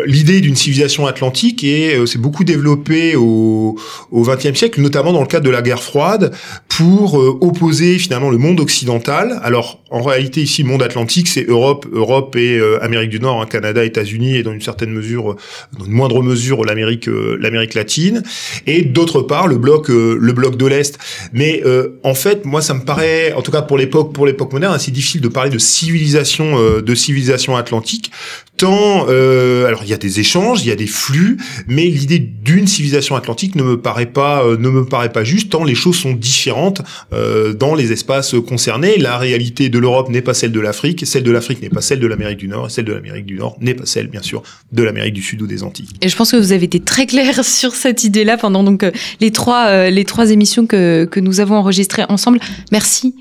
l'idée 0.06 0.42
d'une 0.42 0.56
civilisation 0.56 1.06
atlantique 1.06 1.64
et 1.64 1.98
c'est 2.06 2.20
beaucoup 2.20 2.44
développé 2.44 3.16
au 3.16 3.78
XXe 4.14 4.58
siècle, 4.58 4.82
notamment 4.82 5.14
dans 5.14 5.22
le 5.22 5.28
cadre 5.28 5.46
de 5.46 5.50
la 5.50 5.62
guerre 5.62 5.82
froide, 5.82 6.34
pour 6.68 7.16
opposer 7.16 7.98
finalement 7.98 8.30
le 8.30 8.38
monde 8.38 8.60
occidental. 8.60 9.40
Alors 9.44 9.82
en 9.90 10.02
réalité 10.02 10.42
ici, 10.42 10.64
le 10.64 10.70
monde 10.70 10.84
atlantique, 10.84 11.28
c'est 11.28 11.48
Europe, 11.48 11.86
Europe 11.92 12.36
et 12.36 12.60
Amérique 12.82 13.10
du 13.10 13.20
Nord, 13.20 13.42
hein, 13.42 13.46
Canada, 13.46 13.84
États-Unis 13.84 14.38
et 14.38 14.44
dans 14.44 14.54
une 14.54 14.62
certaine 14.62 14.92
mesure, 14.92 15.36
dans 15.78 15.86
une 15.86 15.92
moindre 15.92 16.22
mesure, 16.24 16.66
l'Amérique 16.66 17.08
l'Amérique 17.08 17.74
latine. 17.74 18.24
Et 18.68 18.84
d'autre 18.84 19.22
part, 19.22 19.48
le 19.48 19.58
bloc 19.58 19.90
le 19.90 20.32
bloc 20.34 20.58
de 20.58 20.66
l'Est. 20.66 20.98
Mais 21.34 21.64
en 22.04 22.14
fait, 22.14 22.46
moi, 22.46 22.62
ça 22.62 22.74
me 22.74 22.82
paraît, 22.82 23.34
en 23.34 23.42
tout 23.42 23.52
cas 23.52 23.62
pour 23.62 23.78
l'époque, 23.78 24.14
pour 24.14 24.26
l'époque 24.26 24.54
moderne, 24.54 24.74
assez 24.74 24.92
difficile 24.92 25.22
de 25.22 25.28
parler 25.28 25.50
de 25.50 25.58
civilisation, 25.58 26.58
euh, 26.58 26.82
de 26.82 26.96
civilisation 26.96 27.56
atlantique. 27.56 28.12
Tant, 28.58 29.08
euh, 29.10 29.66
alors 29.66 29.84
il 29.84 29.89
y 29.89 29.94
a 29.94 29.98
des 29.98 30.20
échanges, 30.20 30.62
il 30.63 30.68
y 30.68 30.72
a 30.72 30.76
des 30.76 30.88
flux, 30.88 31.38
mais 31.68 31.86
l'idée 31.86 32.20
d'une 32.20 32.68
civilisation 32.68 33.16
atlantique 33.16 33.56
ne 33.56 33.63
me 33.63 33.82
paraît 33.82 34.06
pas, 34.06 34.44
euh, 34.44 34.58
ne 34.58 34.70
me 34.70 34.86
paraît 34.86 35.12
pas 35.12 35.24
juste. 35.24 35.50
Tant 35.50 35.63
les 35.63 35.76
choses 35.76 35.98
sont 35.98 36.13
différentes 36.13 36.82
dans 37.12 37.76
les 37.76 37.92
espaces 37.92 38.36
concernés. 38.48 38.98
La 38.98 39.18
réalité 39.18 39.70
de 39.70 39.80
l'Europe 39.80 40.10
n'est 40.10 40.22
pas 40.22 40.34
celle 40.34 40.52
de 40.52 40.60
l'Afrique, 40.60 41.06
celle 41.06 41.24
de 41.24 41.32
l'Afrique 41.32 41.62
n'est 41.62 41.70
pas 41.70 41.82
celle 41.82 42.00
de 42.00 42.08
l'Amérique 42.08 42.38
du 42.38 42.48
Nord, 42.48 42.68
et 42.68 42.70
celle 42.70 42.86
de 42.86 42.94
l'Amérique 42.94 43.26
du 43.26 43.36
Nord 43.36 43.58
n'est 43.60 43.74
pas 43.74 43.86
celle, 43.86 44.08
bien 44.08 44.22
sûr, 44.22 44.44
de 44.72 44.84
l'Amérique 44.84 45.13
du 45.13 45.22
Sud 45.22 45.42
ou 45.42 45.48
des 45.48 45.63
Antilles. 45.63 45.89
Et 46.02 46.10
je 46.10 46.16
pense 46.16 46.32
que 46.32 46.38
vous 46.38 46.52
avez 46.52 46.66
été 46.66 46.80
très 46.80 47.06
clair 47.06 47.44
sur 47.46 47.74
cette 47.76 48.04
idée-là 48.04 48.38
pendant 48.38 48.63
donc 48.63 48.86
les 49.20 49.32
trois 49.32 49.89
les 49.89 50.06
trois 50.06 50.32
émissions 50.32 50.66
que 50.66 51.08
que 51.10 51.20
nous 51.20 51.39
avons 51.39 51.56
enregistrées 51.56 52.06
ensemble. 52.10 52.39
Merci 52.72 53.16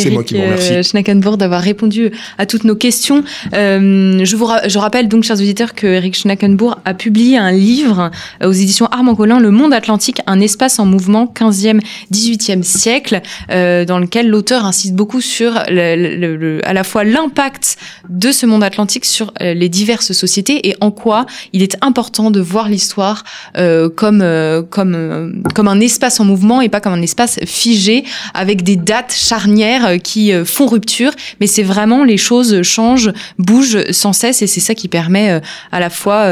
c'est 0.00 0.10
moi 0.10 0.24
qui 0.24 0.34
vous 0.34 0.42
remercie. 0.42 0.74
Euh, 0.74 0.82
Schnackenbourg 0.82 1.36
d'avoir 1.36 1.60
répondu 1.60 2.10
à 2.38 2.46
toutes 2.46 2.64
nos 2.64 2.76
questions. 2.76 3.24
Euh, 3.54 4.24
je 4.24 4.36
vous 4.36 4.48
je 4.66 4.78
rappelle 4.78 5.08
donc, 5.08 5.24
chers 5.24 5.36
auditeurs, 5.36 5.74
que 5.74 5.86
Eric 5.86 6.16
Schnackenbourg 6.16 6.78
a 6.84 6.94
publié 6.94 7.36
un 7.36 7.52
livre 7.52 8.10
euh, 8.42 8.48
aux 8.48 8.52
éditions 8.52 8.86
Armand 8.86 9.14
Collin, 9.14 9.40
Le 9.40 9.50
Monde 9.50 9.72
Atlantique, 9.72 10.20
un 10.26 10.40
espace 10.40 10.78
en 10.78 10.86
mouvement 10.86 11.32
15e, 11.34 11.80
18e 12.12 12.62
siècle, 12.62 13.20
euh, 13.50 13.84
dans 13.84 13.98
lequel 13.98 14.28
l'auteur 14.28 14.64
insiste 14.64 14.94
beaucoup 14.94 15.20
sur 15.20 15.52
le, 15.68 16.36
le, 16.36 16.66
à 16.66 16.72
la 16.72 16.84
fois 16.84 17.04
l'impact 17.04 17.76
de 18.08 18.32
ce 18.32 18.46
monde 18.46 18.62
atlantique 18.62 19.04
sur 19.04 19.32
euh, 19.40 19.54
les 19.54 19.68
diverses 19.68 20.12
sociétés 20.12 20.68
et 20.68 20.76
en 20.80 20.90
quoi 20.90 21.26
il 21.52 21.62
est 21.62 21.76
important 21.80 22.30
de 22.30 22.40
voir 22.40 22.68
l'histoire 22.68 23.24
euh, 23.56 23.88
comme 23.88 24.24
comme 24.70 25.42
comme 25.54 25.68
un 25.68 25.80
espace 25.80 26.20
en 26.20 26.24
mouvement 26.24 26.60
et 26.60 26.68
pas 26.68 26.80
comme 26.80 26.92
un 26.92 27.02
espace 27.02 27.38
figé 27.44 28.04
avec 28.34 28.62
des 28.62 28.76
dates 28.76 29.14
charnières 29.14 29.87
euh, 29.88 29.98
qui 29.98 30.32
euh, 30.32 30.44
font 30.44 30.66
rupture, 30.66 31.12
mais 31.40 31.46
c'est 31.46 31.62
vraiment 31.62 32.04
les 32.04 32.16
choses 32.16 32.62
changent, 32.62 33.12
bougent 33.38 33.90
sans 33.90 34.12
cesse 34.12 34.42
et 34.42 34.46
c'est 34.46 34.60
ça 34.60 34.74
qui 34.74 34.88
permet 34.88 35.30
euh, 35.30 35.40
à 35.72 35.80
la 35.80 35.90
fois, 35.90 36.28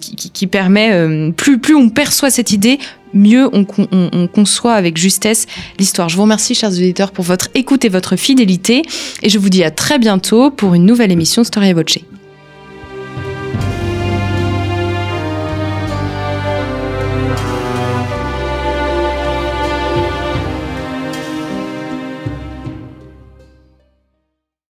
qui, 0.00 0.46
permet, 0.46 1.32
plus, 1.32 1.58
plus 1.58 1.74
on 1.74 1.88
perçoit 1.88 2.30
cette 2.30 2.52
idée, 2.52 2.78
mieux 3.14 3.48
on, 3.52 3.64
conçoit 4.26 4.74
avec 4.74 4.96
justesse 4.96 5.46
l'histoire. 5.78 6.08
Je 6.08 6.16
vous 6.16 6.22
remercie, 6.22 6.54
chers 6.54 6.70
auditeurs, 6.70 7.12
pour 7.12 7.24
votre 7.24 7.48
écoute 7.54 7.84
et 7.84 7.88
votre 7.88 8.16
fidélité. 8.16 8.82
Et 9.22 9.28
je 9.28 9.38
vous 9.38 9.48
dis 9.48 9.64
à 9.64 9.70
très 9.70 9.98
bientôt 9.98 10.50
pour 10.50 10.74
une 10.74 10.86
nouvelle 10.86 11.12
émission 11.12 11.44
Storia 11.44 11.74
Voce. 11.74 11.98